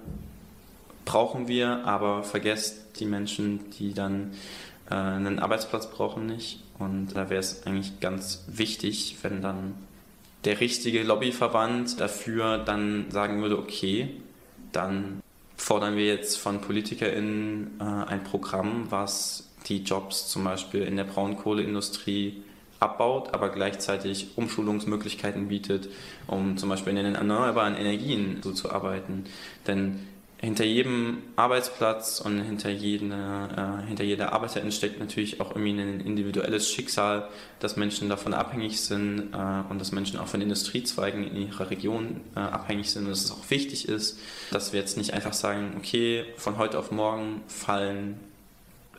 brauchen 1.03 1.47
wir, 1.47 1.85
aber 1.85 2.23
vergesst 2.23 2.99
die 2.99 3.05
Menschen, 3.05 3.69
die 3.71 3.93
dann 3.93 4.31
äh, 4.89 4.93
einen 4.93 5.39
Arbeitsplatz 5.39 5.89
brauchen 5.89 6.25
nicht. 6.25 6.63
Und 6.79 7.09
da 7.15 7.29
wäre 7.29 7.39
es 7.39 7.65
eigentlich 7.65 7.99
ganz 7.99 8.43
wichtig, 8.47 9.17
wenn 9.21 9.41
dann 9.41 9.73
der 10.45 10.59
richtige 10.59 11.03
Lobbyverband 11.03 11.99
dafür 11.99 12.57
dann 12.57 13.11
sagen 13.11 13.41
würde, 13.41 13.59
okay, 13.59 14.09
dann 14.71 15.21
fordern 15.55 15.95
wir 15.95 16.05
jetzt 16.05 16.37
von 16.37 16.61
PolitikerInnen 16.61 17.79
äh, 17.79 17.83
ein 17.83 18.23
Programm, 18.23 18.87
was 18.89 19.49
die 19.67 19.83
Jobs 19.83 20.27
zum 20.27 20.43
Beispiel 20.43 20.81
in 20.81 20.97
der 20.97 21.03
Braunkohleindustrie 21.03 22.41
abbaut, 22.79 23.33
aber 23.33 23.49
gleichzeitig 23.49 24.29
Umschulungsmöglichkeiten 24.35 25.49
bietet, 25.49 25.89
um 26.25 26.57
zum 26.57 26.69
Beispiel 26.69 26.97
in 26.97 27.03
den 27.03 27.15
erneuerbaren 27.15 27.75
Energien 27.75 28.41
so 28.41 28.51
zu 28.53 28.71
arbeiten. 28.71 29.25
Denn 29.67 30.07
hinter 30.41 30.65
jedem 30.65 31.19
Arbeitsplatz 31.35 32.19
und 32.19 32.41
hinter 32.41 32.71
jeder, 32.71 33.83
äh, 33.83 33.87
hinter 33.87 34.03
jeder 34.03 34.33
Arbeiterin 34.33 34.71
steckt 34.71 34.99
natürlich 34.99 35.39
auch 35.39 35.51
irgendwie 35.51 35.79
ein 35.79 35.99
individuelles 35.99 36.67
Schicksal, 36.67 37.29
dass 37.59 37.77
Menschen 37.77 38.09
davon 38.09 38.33
abhängig 38.33 38.81
sind 38.81 39.33
äh, 39.33 39.69
und 39.69 39.77
dass 39.79 39.91
Menschen 39.91 40.19
auch 40.19 40.25
von 40.25 40.41
Industriezweigen 40.41 41.27
in 41.27 41.47
ihrer 41.47 41.69
Region 41.69 42.21
äh, 42.35 42.39
abhängig 42.39 42.89
sind 42.89 43.03
und 43.03 43.11
dass 43.11 43.23
es 43.23 43.31
auch 43.31 43.49
wichtig 43.49 43.87
ist, 43.87 44.17
dass 44.49 44.73
wir 44.73 44.79
jetzt 44.79 44.97
nicht 44.97 45.13
einfach 45.13 45.33
sagen, 45.33 45.75
okay, 45.77 46.25
von 46.37 46.57
heute 46.57 46.79
auf 46.79 46.89
morgen 46.89 47.43
fallen 47.47 48.19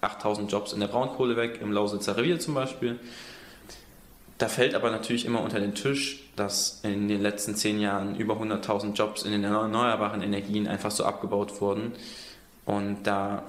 8000 0.00 0.50
Jobs 0.50 0.72
in 0.72 0.78
der 0.78 0.88
Braunkohle 0.88 1.36
weg, 1.36 1.58
im 1.60 1.72
Lausitzer 1.72 2.16
Revier 2.16 2.38
zum 2.38 2.54
Beispiel. 2.54 3.00
Da 4.38 4.46
fällt 4.48 4.76
aber 4.76 4.92
natürlich 4.92 5.24
immer 5.24 5.40
unter 5.40 5.58
den 5.58 5.74
Tisch, 5.74 6.21
dass 6.36 6.80
in 6.82 7.08
den 7.08 7.20
letzten 7.20 7.54
zehn 7.54 7.80
Jahren 7.80 8.16
über 8.16 8.34
100.000 8.34 8.94
Jobs 8.94 9.22
in 9.22 9.32
den 9.32 9.44
erneuerbaren 9.44 10.22
Energien 10.22 10.66
einfach 10.66 10.90
so 10.90 11.04
abgebaut 11.04 11.60
wurden 11.60 11.92
und 12.64 13.02
da 13.04 13.44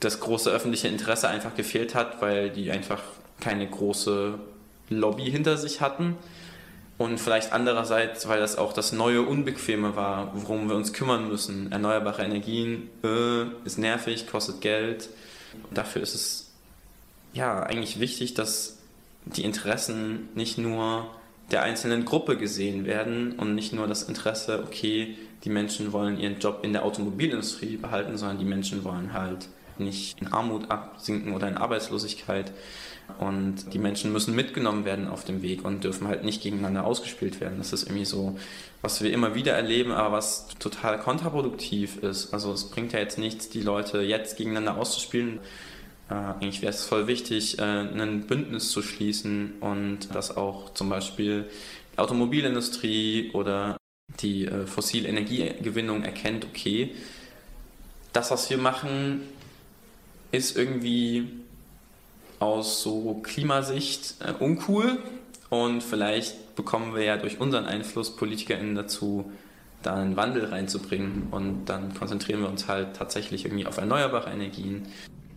das 0.00 0.20
große 0.20 0.50
öffentliche 0.50 0.88
Interesse 0.88 1.28
einfach 1.28 1.54
gefehlt 1.54 1.94
hat, 1.94 2.20
weil 2.20 2.50
die 2.50 2.70
einfach 2.70 3.02
keine 3.40 3.66
große 3.66 4.38
Lobby 4.90 5.30
hinter 5.30 5.56
sich 5.56 5.80
hatten 5.80 6.16
und 6.98 7.18
vielleicht 7.18 7.52
andererseits, 7.52 8.26
weil 8.28 8.40
das 8.40 8.56
auch 8.56 8.72
das 8.72 8.92
neue 8.92 9.22
Unbequeme 9.22 9.96
war, 9.96 10.30
worum 10.34 10.68
wir 10.68 10.76
uns 10.76 10.92
kümmern 10.92 11.28
müssen. 11.28 11.70
Erneuerbare 11.70 12.22
Energien 12.22 12.88
äh, 13.04 13.44
ist 13.64 13.78
nervig, 13.78 14.26
kostet 14.26 14.62
Geld. 14.62 15.10
Dafür 15.72 16.02
ist 16.02 16.14
es 16.14 16.52
ja 17.34 17.62
eigentlich 17.62 18.00
wichtig, 18.00 18.34
dass 18.34 18.78
die 19.26 19.44
Interessen 19.44 20.28
nicht 20.34 20.56
nur 20.56 21.10
der 21.50 21.62
einzelnen 21.62 22.04
Gruppe 22.04 22.36
gesehen 22.36 22.86
werden 22.86 23.32
und 23.32 23.54
nicht 23.54 23.72
nur 23.72 23.86
das 23.86 24.02
Interesse, 24.02 24.62
okay, 24.64 25.16
die 25.44 25.50
Menschen 25.50 25.92
wollen 25.92 26.18
ihren 26.18 26.38
Job 26.38 26.60
in 26.62 26.72
der 26.72 26.84
Automobilindustrie 26.84 27.76
behalten, 27.76 28.16
sondern 28.16 28.38
die 28.38 28.44
Menschen 28.44 28.82
wollen 28.84 29.12
halt 29.12 29.48
nicht 29.78 30.20
in 30.20 30.28
Armut 30.28 30.70
absinken 30.70 31.34
oder 31.34 31.48
in 31.48 31.56
Arbeitslosigkeit. 31.56 32.52
Und 33.20 33.72
die 33.72 33.78
Menschen 33.78 34.12
müssen 34.12 34.34
mitgenommen 34.34 34.84
werden 34.84 35.06
auf 35.06 35.24
dem 35.24 35.40
Weg 35.42 35.64
und 35.64 35.84
dürfen 35.84 36.08
halt 36.08 36.24
nicht 36.24 36.42
gegeneinander 36.42 36.84
ausgespielt 36.84 37.40
werden. 37.40 37.58
Das 37.58 37.72
ist 37.72 37.84
irgendwie 37.84 38.04
so, 38.04 38.36
was 38.82 39.00
wir 39.00 39.12
immer 39.12 39.36
wieder 39.36 39.52
erleben, 39.52 39.92
aber 39.92 40.16
was 40.16 40.48
total 40.58 40.98
kontraproduktiv 40.98 41.98
ist. 42.02 42.34
Also 42.34 42.52
es 42.52 42.64
bringt 42.64 42.92
ja 42.92 42.98
jetzt 42.98 43.18
nichts, 43.18 43.48
die 43.48 43.60
Leute 43.60 44.00
jetzt 44.00 44.36
gegeneinander 44.36 44.76
auszuspielen. 44.76 45.38
Äh, 46.08 46.14
eigentlich 46.14 46.62
wäre 46.62 46.72
es 46.72 46.84
voll 46.84 47.06
wichtig, 47.06 47.58
äh, 47.58 47.62
ein 47.62 48.26
Bündnis 48.26 48.70
zu 48.70 48.82
schließen 48.82 49.54
und 49.60 50.14
dass 50.14 50.36
auch 50.36 50.72
zum 50.74 50.88
Beispiel 50.88 51.46
die 51.94 51.98
Automobilindustrie 51.98 53.30
oder 53.32 53.76
die 54.20 54.46
äh, 54.46 54.66
fossile 54.66 55.08
Energiegewinnung 55.08 56.02
erkennt, 56.02 56.44
okay, 56.44 56.94
das, 58.12 58.30
was 58.30 58.48
wir 58.48 58.58
machen, 58.58 59.22
ist 60.32 60.56
irgendwie 60.56 61.28
aus 62.38 62.82
so 62.82 63.20
Klimasicht 63.22 64.16
uncool 64.40 64.98
und 65.48 65.82
vielleicht 65.82 66.54
bekommen 66.56 66.94
wir 66.94 67.02
ja 67.04 67.16
durch 67.16 67.40
unseren 67.40 67.64
Einfluss 67.64 68.16
PolitikerInnen 68.16 68.74
dazu, 68.74 69.30
da 69.82 69.94
einen 69.94 70.16
Wandel 70.16 70.46
reinzubringen 70.46 71.28
und 71.30 71.66
dann 71.66 71.94
konzentrieren 71.94 72.40
wir 72.40 72.48
uns 72.48 72.68
halt 72.68 72.96
tatsächlich 72.96 73.44
irgendwie 73.44 73.66
auf 73.66 73.76
erneuerbare 73.76 74.30
Energien. 74.30 74.86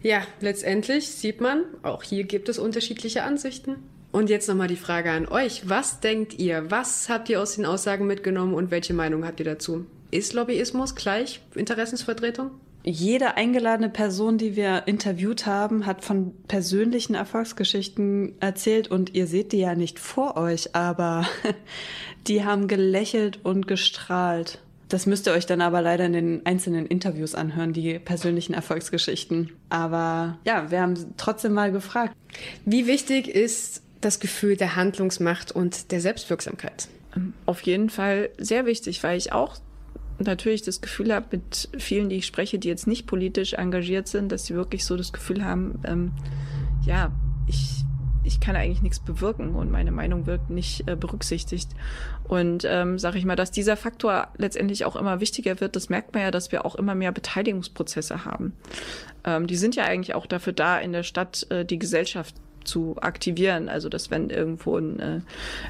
Ja, 0.02 0.22
letztendlich 0.40 1.10
sieht 1.10 1.42
man, 1.42 1.64
auch 1.84 2.04
hier 2.04 2.24
gibt 2.24 2.48
es 2.50 2.58
unterschiedliche 2.58 3.24
Ansichten. 3.24 3.78
Und 4.12 4.30
jetzt 4.30 4.48
nochmal 4.48 4.68
die 4.68 4.76
Frage 4.76 5.12
an 5.12 5.28
euch. 5.28 5.70
Was 5.70 6.00
denkt 6.00 6.40
ihr? 6.40 6.72
Was 6.72 7.10
habt 7.10 7.30
ihr 7.30 7.42
aus 7.42 7.56
den 7.56 7.66
Aussagen 7.66 8.08
mitgenommen 8.08 8.54
und 8.54 8.72
welche 8.72 8.94
Meinung 8.94 9.26
habt 9.26 9.40
ihr 9.40 9.46
dazu? 9.46 9.86
Ist 10.10 10.34
Lobbyismus 10.34 10.96
gleich 10.96 11.42
Interessensvertretung? 11.54 12.52
Jede 12.84 13.36
eingeladene 13.36 13.90
Person, 13.90 14.38
die 14.38 14.56
wir 14.56 14.88
interviewt 14.88 15.46
haben, 15.46 15.86
hat 15.86 16.04
von 16.04 16.34
persönlichen 16.48 17.14
Erfolgsgeschichten 17.14 18.34
erzählt 18.40 18.88
und 18.88 19.14
ihr 19.14 19.28
seht 19.28 19.52
die 19.52 19.60
ja 19.60 19.76
nicht 19.76 20.00
vor 20.00 20.38
euch, 20.38 20.76
aber 20.76 21.28
die 22.28 22.44
haben 22.44 22.68
gelächelt 22.68 23.40
und 23.44 23.68
gestrahlt. 23.68 24.60
Das 24.90 25.06
müsst 25.06 25.28
ihr 25.28 25.34
euch 25.34 25.46
dann 25.46 25.62
aber 25.62 25.82
leider 25.82 26.06
in 26.06 26.14
den 26.14 26.46
einzelnen 26.46 26.88
Interviews 26.88 27.36
anhören, 27.36 27.74
die 27.74 28.00
persönlichen 28.00 28.54
Erfolgsgeschichten. 28.54 29.52
Aber 29.70 30.40
ja, 30.46 30.72
wir 30.72 30.82
haben 30.82 31.14
trotzdem 31.16 31.54
mal 31.54 31.72
gefragt. 31.72 32.16
Wie 32.66 32.88
wichtig 32.88 33.28
ist 33.28 33.84
das 34.02 34.20
Gefühl 34.20 34.58
der 34.58 34.76
Handlungsmacht 34.76 35.52
und 35.52 35.92
der 35.92 36.02
Selbstwirksamkeit? 36.02 36.88
Auf 37.46 37.62
jeden 37.62 37.90
Fall 37.90 38.30
sehr 38.40 38.66
wichtig, 38.66 39.04
weil 39.04 39.18
ich 39.18 39.32
auch 39.32 39.58
natürlich 40.18 40.64
das 40.64 40.82
Gefühl 40.82 41.14
habe, 41.14 41.28
mit 41.32 41.70
vielen, 41.78 42.10
die 42.10 42.18
ich 42.18 42.26
spreche, 42.26 42.58
die 42.58 42.68
jetzt 42.68 42.88
nicht 42.88 43.06
politisch 43.06 43.54
engagiert 43.54 44.08
sind, 44.08 44.32
dass 44.32 44.46
sie 44.46 44.56
wirklich 44.56 44.86
so 44.86 44.98
das 44.98 45.14
Gefühl 45.14 45.46
haben, 45.46 45.80
ähm, 45.86 46.12
ja, 46.84 47.12
ich 47.48 47.79
ich 48.30 48.40
kann 48.40 48.56
eigentlich 48.56 48.84
nichts 48.84 49.00
bewirken 49.00 49.56
und 49.56 49.72
meine 49.72 49.92
Meinung 49.92 50.28
wird 50.28 50.50
nicht 50.50 50.88
äh, 50.88 50.96
berücksichtigt. 50.96 51.70
Und 52.26 52.64
ähm, 52.64 53.00
sage 53.00 53.18
ich 53.18 53.26
mal, 53.26 53.36
dass 53.36 53.50
dieser 53.50 53.76
Faktor 53.76 54.28
letztendlich 54.38 54.86
auch 54.86 54.96
immer 54.96 55.20
wichtiger 55.20 55.60
wird, 55.60 55.76
das 55.76 55.90
merkt 55.90 56.14
man 56.14 56.22
ja, 56.22 56.32
dass 56.32 56.52
wir 56.52 56.64
auch 56.64 56.76
immer 56.76 56.94
mehr 56.94 57.12
Beteiligungsprozesse 57.12 58.26
haben. 58.26 58.54
Ähm, 59.24 59.48
die 59.48 59.56
sind 59.58 59.76
ja 59.76 59.84
eigentlich 59.86 60.14
auch 60.14 60.28
dafür 60.28 60.54
da, 60.54 60.78
in 60.78 60.94
der 60.94 61.04
Stadt 61.04 61.48
äh, 61.50 61.66
die 61.66 61.80
Gesellschaft 61.80 62.36
zu 62.70 62.96
aktivieren. 63.02 63.68
Also 63.70 63.90
dass 63.90 64.12
wenn 64.12 64.30
irgendwo 64.30 64.78
ein, 64.78 65.00
äh, 65.00 65.20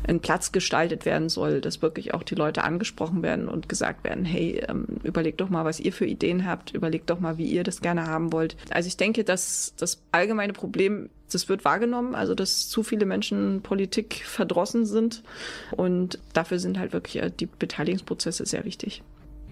ein 0.08 0.20
Platz 0.20 0.52
gestaltet 0.52 1.06
werden 1.06 1.30
soll, 1.30 1.62
dass 1.62 1.82
wirklich 1.82 2.14
auch 2.14 2.24
die 2.24 2.36
Leute 2.36 2.64
angesprochen 2.64 3.24
werden 3.24 3.48
und 3.48 3.70
gesagt 3.70 4.04
werden, 4.04 4.26
hey, 4.26 4.64
ähm, 4.68 4.86
überlegt 5.04 5.42
doch 5.42 5.50
mal, 5.50 5.66
was 5.66 5.80
ihr 5.80 5.94
für 5.94 6.06
Ideen 6.06 6.46
habt, 6.46 6.72
überlegt 6.72 7.10
doch 7.10 7.20
mal, 7.20 7.38
wie 7.38 7.48
ihr 7.48 7.64
das 7.64 7.82
gerne 7.82 8.06
haben 8.08 8.32
wollt. 8.32 8.56
Also 8.70 8.88
ich 8.88 8.98
denke, 8.98 9.24
dass 9.24 9.74
das 9.78 10.02
allgemeine 10.12 10.54
Problem 10.54 11.10
das 11.32 11.48
wird 11.48 11.64
wahrgenommen, 11.64 12.16
also 12.16 12.34
dass 12.34 12.70
zu 12.70 12.82
viele 12.82 13.06
Menschen 13.06 13.62
Politik 13.62 14.24
verdrossen 14.26 14.88
sind 14.88 15.24
und 15.72 16.18
dafür 16.34 16.58
sind 16.58 16.80
halt 16.80 16.92
wirklich 16.92 17.22
äh, 17.22 17.32
die 17.32 17.46
Beteiligungsprozesse 17.46 18.48
sehr 18.48 18.66
wichtig. 18.66 19.04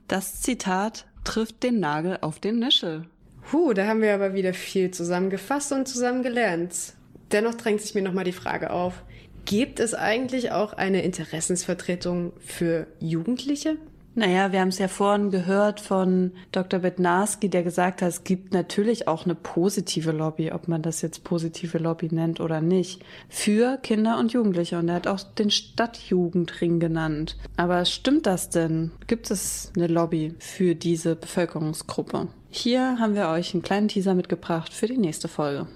Das 0.07 0.41
Zitat 0.41 1.05
trifft 1.23 1.63
den 1.63 1.79
Nagel 1.79 2.17
auf 2.21 2.39
den 2.39 2.59
Nischel. 2.59 3.05
Puh, 3.49 3.73
da 3.73 3.87
haben 3.87 4.01
wir 4.01 4.13
aber 4.13 4.33
wieder 4.33 4.53
viel 4.53 4.91
zusammengefasst 4.91 5.71
und 5.71 5.87
zusammen 5.87 6.23
gelernt. 6.23 6.93
Dennoch 7.31 7.55
drängt 7.55 7.81
sich 7.81 7.95
mir 7.95 8.01
nochmal 8.01 8.25
die 8.25 8.31
Frage 8.31 8.71
auf, 8.71 9.03
gibt 9.45 9.79
es 9.79 9.93
eigentlich 9.93 10.51
auch 10.51 10.73
eine 10.73 11.03
Interessensvertretung 11.03 12.33
für 12.45 12.87
Jugendliche? 12.99 13.77
Naja, 14.17 14.51
wir 14.51 14.61
haben 14.61 14.69
es 14.69 14.79
ja 14.79 14.87
vorhin 14.87 15.29
gehört 15.29 15.79
von 15.79 16.31
Dr. 16.51 16.79
Bednarski, 16.79 17.49
der 17.49 17.61
gesagt 17.61 18.01
hat, 18.01 18.09
es 18.09 18.23
gibt 18.23 18.51
natürlich 18.51 19.07
auch 19.07 19.25
eine 19.25 19.35
positive 19.35 20.11
Lobby, 20.11 20.51
ob 20.51 20.67
man 20.67 20.81
das 20.81 21.03
jetzt 21.03 21.23
positive 21.23 21.77
Lobby 21.77 22.09
nennt 22.11 22.39
oder 22.39 22.59
nicht, 22.59 23.05
für 23.29 23.77
Kinder 23.77 24.17
und 24.17 24.33
Jugendliche. 24.33 24.79
Und 24.79 24.89
er 24.89 24.95
hat 24.95 25.05
auch 25.05 25.19
den 25.21 25.51
Stadtjugendring 25.51 26.79
genannt. 26.79 27.37
Aber 27.57 27.85
stimmt 27.85 28.25
das 28.25 28.49
denn? 28.49 28.89
Gibt 29.05 29.29
es 29.29 29.71
eine 29.75 29.85
Lobby 29.85 30.33
für 30.39 30.73
diese 30.73 31.15
Bevölkerungsgruppe? 31.15 32.27
Hier 32.49 32.97
haben 32.99 33.13
wir 33.13 33.29
euch 33.29 33.53
einen 33.53 33.61
kleinen 33.61 33.87
Teaser 33.87 34.15
mitgebracht 34.15 34.73
für 34.73 34.87
die 34.87 34.97
nächste 34.97 35.27
Folge. 35.27 35.67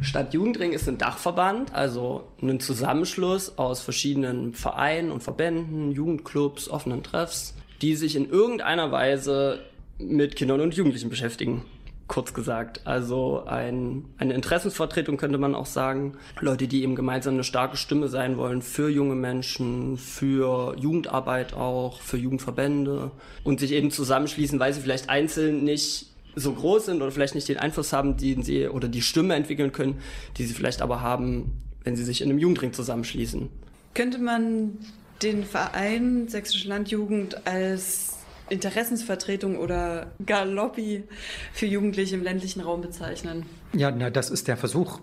Stadtjugendring 0.00 0.72
ist 0.72 0.88
ein 0.88 0.98
Dachverband, 0.98 1.74
also 1.74 2.28
ein 2.40 2.60
Zusammenschluss 2.60 3.58
aus 3.58 3.80
verschiedenen 3.80 4.54
Vereinen 4.54 5.10
und 5.10 5.22
Verbänden, 5.22 5.92
Jugendclubs, 5.92 6.68
offenen 6.68 7.02
Treffs, 7.02 7.54
die 7.82 7.94
sich 7.94 8.16
in 8.16 8.28
irgendeiner 8.28 8.92
Weise 8.92 9.60
mit 9.98 10.36
Kindern 10.36 10.60
und 10.60 10.74
Jugendlichen 10.74 11.10
beschäftigen. 11.10 11.64
Kurz 12.06 12.32
gesagt. 12.32 12.86
Also 12.86 13.44
ein, 13.44 14.06
eine 14.16 14.32
Interessensvertretung 14.32 15.18
könnte 15.18 15.36
man 15.36 15.54
auch 15.54 15.66
sagen. 15.66 16.16
Leute, 16.40 16.66
die 16.66 16.82
eben 16.82 16.96
gemeinsam 16.96 17.34
eine 17.34 17.44
starke 17.44 17.76
Stimme 17.76 18.08
sein 18.08 18.38
wollen 18.38 18.62
für 18.62 18.88
junge 18.88 19.14
Menschen, 19.14 19.98
für 19.98 20.74
Jugendarbeit 20.78 21.52
auch, 21.52 22.00
für 22.00 22.16
Jugendverbände 22.16 23.10
und 23.44 23.60
sich 23.60 23.72
eben 23.72 23.90
zusammenschließen, 23.90 24.58
weil 24.58 24.72
sie 24.72 24.80
vielleicht 24.80 25.10
einzeln 25.10 25.64
nicht 25.64 26.06
so 26.34 26.52
groß 26.52 26.86
sind 26.86 27.02
oder 27.02 27.10
vielleicht 27.10 27.34
nicht 27.34 27.48
den 27.48 27.58
Einfluss 27.58 27.92
haben, 27.92 28.16
den 28.16 28.42
sie 28.42 28.68
oder 28.68 28.88
die 28.88 29.02
Stimme 29.02 29.34
entwickeln 29.34 29.72
können, 29.72 29.98
die 30.36 30.44
sie 30.44 30.54
vielleicht 30.54 30.82
aber 30.82 31.00
haben, 31.00 31.52
wenn 31.84 31.96
sie 31.96 32.04
sich 32.04 32.20
in 32.20 32.30
einem 32.30 32.38
Jugendring 32.38 32.72
zusammenschließen. 32.72 33.48
Könnte 33.94 34.18
man 34.18 34.78
den 35.22 35.44
Verein 35.44 36.28
Sächsische 36.28 36.68
Landjugend 36.68 37.46
als 37.46 38.18
Interessensvertretung 38.50 39.58
oder 39.58 40.12
gar 40.24 40.44
Lobby 40.44 41.04
für 41.52 41.66
Jugendliche 41.66 42.14
im 42.14 42.22
ländlichen 42.22 42.60
Raum 42.60 42.80
bezeichnen? 42.80 43.44
Ja, 43.72 43.90
na, 43.90 44.10
das 44.10 44.30
ist 44.30 44.48
der 44.48 44.56
Versuch. 44.56 45.00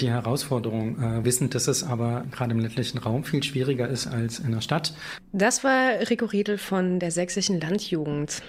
Die 0.00 0.10
Herausforderung, 0.10 1.00
äh, 1.00 1.24
wissend, 1.24 1.54
dass 1.54 1.68
es 1.68 1.84
aber 1.84 2.24
gerade 2.32 2.52
im 2.52 2.58
ländlichen 2.58 2.98
Raum 2.98 3.22
viel 3.22 3.42
schwieriger 3.42 3.88
ist 3.88 4.08
als 4.08 4.40
in 4.40 4.50
der 4.50 4.62
Stadt. 4.62 4.94
Das 5.32 5.62
war 5.62 5.92
Rico 6.10 6.24
Riedel 6.24 6.58
von 6.58 6.98
der 6.98 7.12
Sächsischen 7.12 7.60
Landjugend. 7.60 8.42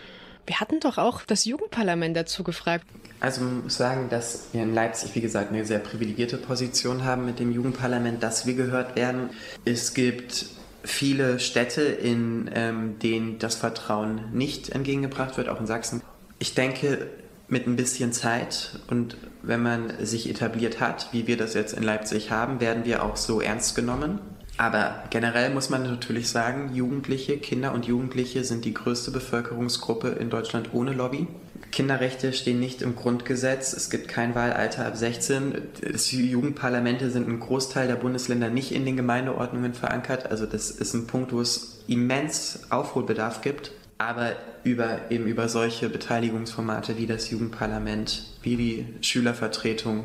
Wir 0.45 0.59
hatten 0.59 0.79
doch 0.79 0.97
auch 0.97 1.21
das 1.23 1.45
Jugendparlament 1.45 2.15
dazu 2.15 2.43
gefragt. 2.43 2.85
Also 3.19 3.41
man 3.41 3.63
muss 3.63 3.77
sagen, 3.77 4.09
dass 4.09 4.47
wir 4.51 4.63
in 4.63 4.73
Leipzig, 4.73 5.13
wie 5.15 5.21
gesagt, 5.21 5.51
eine 5.51 5.65
sehr 5.65 5.79
privilegierte 5.79 6.37
Position 6.37 7.03
haben 7.03 7.25
mit 7.25 7.39
dem 7.39 7.51
Jugendparlament, 7.51 8.23
dass 8.23 8.45
wir 8.45 8.55
gehört 8.55 8.95
werden. 8.95 9.29
Es 9.63 9.93
gibt 9.93 10.47
viele 10.83 11.39
Städte, 11.39 11.83
in 11.83 12.49
ähm, 12.55 12.97
denen 12.99 13.37
das 13.37 13.55
Vertrauen 13.55 14.21
nicht 14.33 14.69
entgegengebracht 14.69 15.37
wird, 15.37 15.49
auch 15.49 15.59
in 15.59 15.67
Sachsen. 15.67 16.01
Ich 16.39 16.55
denke, 16.55 17.07
mit 17.51 17.67
ein 17.67 17.75
bisschen 17.75 18.13
Zeit 18.13 18.79
und 18.87 19.17
wenn 19.43 19.61
man 19.61 19.93
sich 20.05 20.29
etabliert 20.29 20.79
hat, 20.79 21.09
wie 21.11 21.27
wir 21.27 21.35
das 21.35 21.53
jetzt 21.53 21.73
in 21.73 21.83
Leipzig 21.83 22.31
haben, 22.31 22.61
werden 22.61 22.85
wir 22.85 23.03
auch 23.03 23.17
so 23.17 23.41
ernst 23.41 23.75
genommen. 23.75 24.19
Aber 24.61 25.05
generell 25.09 25.49
muss 25.49 25.71
man 25.71 25.81
natürlich 25.81 26.29
sagen, 26.29 26.75
Jugendliche, 26.75 27.39
Kinder 27.39 27.73
und 27.73 27.87
Jugendliche 27.87 28.43
sind 28.43 28.63
die 28.63 28.75
größte 28.75 29.09
Bevölkerungsgruppe 29.09 30.09
in 30.09 30.29
Deutschland 30.29 30.69
ohne 30.73 30.93
Lobby. 30.93 31.25
Kinderrechte 31.71 32.31
stehen 32.31 32.59
nicht 32.59 32.83
im 32.83 32.95
Grundgesetz. 32.95 33.73
Es 33.73 33.89
gibt 33.89 34.07
kein 34.07 34.35
Wahlalter 34.35 34.85
ab 34.85 34.95
16. 34.95 35.55
Die 35.81 36.29
Jugendparlamente 36.29 37.09
sind 37.09 37.27
im 37.27 37.39
Großteil 37.39 37.87
der 37.87 37.95
Bundesländer 37.95 38.51
nicht 38.51 38.71
in 38.71 38.85
den 38.85 38.97
Gemeindeordnungen 38.97 39.73
verankert. 39.73 40.29
Also 40.29 40.45
das 40.45 40.69
ist 40.69 40.93
ein 40.93 41.07
Punkt, 41.07 41.33
wo 41.33 41.41
es 41.41 41.83
immens 41.87 42.59
Aufholbedarf 42.69 43.41
gibt. 43.41 43.71
Aber 43.97 44.33
über, 44.63 45.09
eben 45.09 45.25
über 45.25 45.49
solche 45.49 45.89
Beteiligungsformate 45.89 46.99
wie 46.99 47.07
das 47.07 47.31
Jugendparlament, 47.31 48.25
wie 48.43 48.57
die 48.57 48.85
Schülervertretung, 49.01 50.03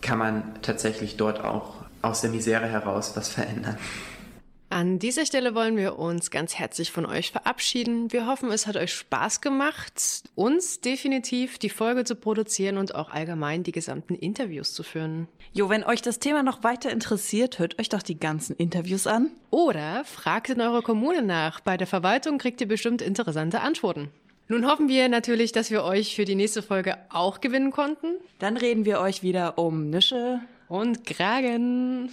kann 0.00 0.18
man 0.18 0.44
tatsächlich 0.62 1.16
dort 1.16 1.42
auch 1.42 1.85
aus 2.06 2.20
der 2.20 2.30
Misere 2.30 2.66
heraus 2.66 3.12
was 3.14 3.28
verändern. 3.28 3.76
An 4.68 4.98
dieser 4.98 5.24
Stelle 5.24 5.54
wollen 5.54 5.76
wir 5.76 5.96
uns 5.96 6.32
ganz 6.32 6.56
herzlich 6.56 6.90
von 6.90 7.06
euch 7.06 7.30
verabschieden. 7.30 8.12
Wir 8.12 8.26
hoffen, 8.26 8.50
es 8.50 8.66
hat 8.66 8.76
euch 8.76 8.92
Spaß 8.92 9.40
gemacht, 9.40 10.24
uns 10.34 10.80
definitiv 10.80 11.58
die 11.58 11.70
Folge 11.70 12.02
zu 12.02 12.16
produzieren 12.16 12.76
und 12.76 12.94
auch 12.94 13.10
allgemein 13.10 13.62
die 13.62 13.70
gesamten 13.70 14.16
Interviews 14.16 14.72
zu 14.72 14.82
führen. 14.82 15.28
Jo, 15.52 15.68
wenn 15.68 15.84
euch 15.84 16.02
das 16.02 16.18
Thema 16.18 16.42
noch 16.42 16.64
weiter 16.64 16.90
interessiert, 16.90 17.60
hört 17.60 17.78
euch 17.78 17.88
doch 17.88 18.02
die 18.02 18.18
ganzen 18.18 18.56
Interviews 18.56 19.06
an. 19.06 19.30
Oder 19.50 20.04
fragt 20.04 20.50
in 20.50 20.60
eurer 20.60 20.82
Kommune 20.82 21.22
nach. 21.22 21.60
Bei 21.60 21.76
der 21.76 21.86
Verwaltung 21.86 22.38
kriegt 22.38 22.60
ihr 22.60 22.68
bestimmt 22.68 23.02
interessante 23.02 23.60
Antworten. 23.60 24.10
Nun 24.48 24.66
hoffen 24.66 24.88
wir 24.88 25.08
natürlich, 25.08 25.52
dass 25.52 25.70
wir 25.70 25.84
euch 25.84 26.16
für 26.16 26.24
die 26.24 26.34
nächste 26.34 26.62
Folge 26.62 26.98
auch 27.08 27.40
gewinnen 27.40 27.70
konnten. 27.70 28.16
Dann 28.40 28.56
reden 28.56 28.84
wir 28.84 29.00
euch 29.00 29.22
wieder 29.22 29.58
um 29.58 29.90
Nische 29.90 30.40
und 30.68 31.04
Kragen. 31.04 32.10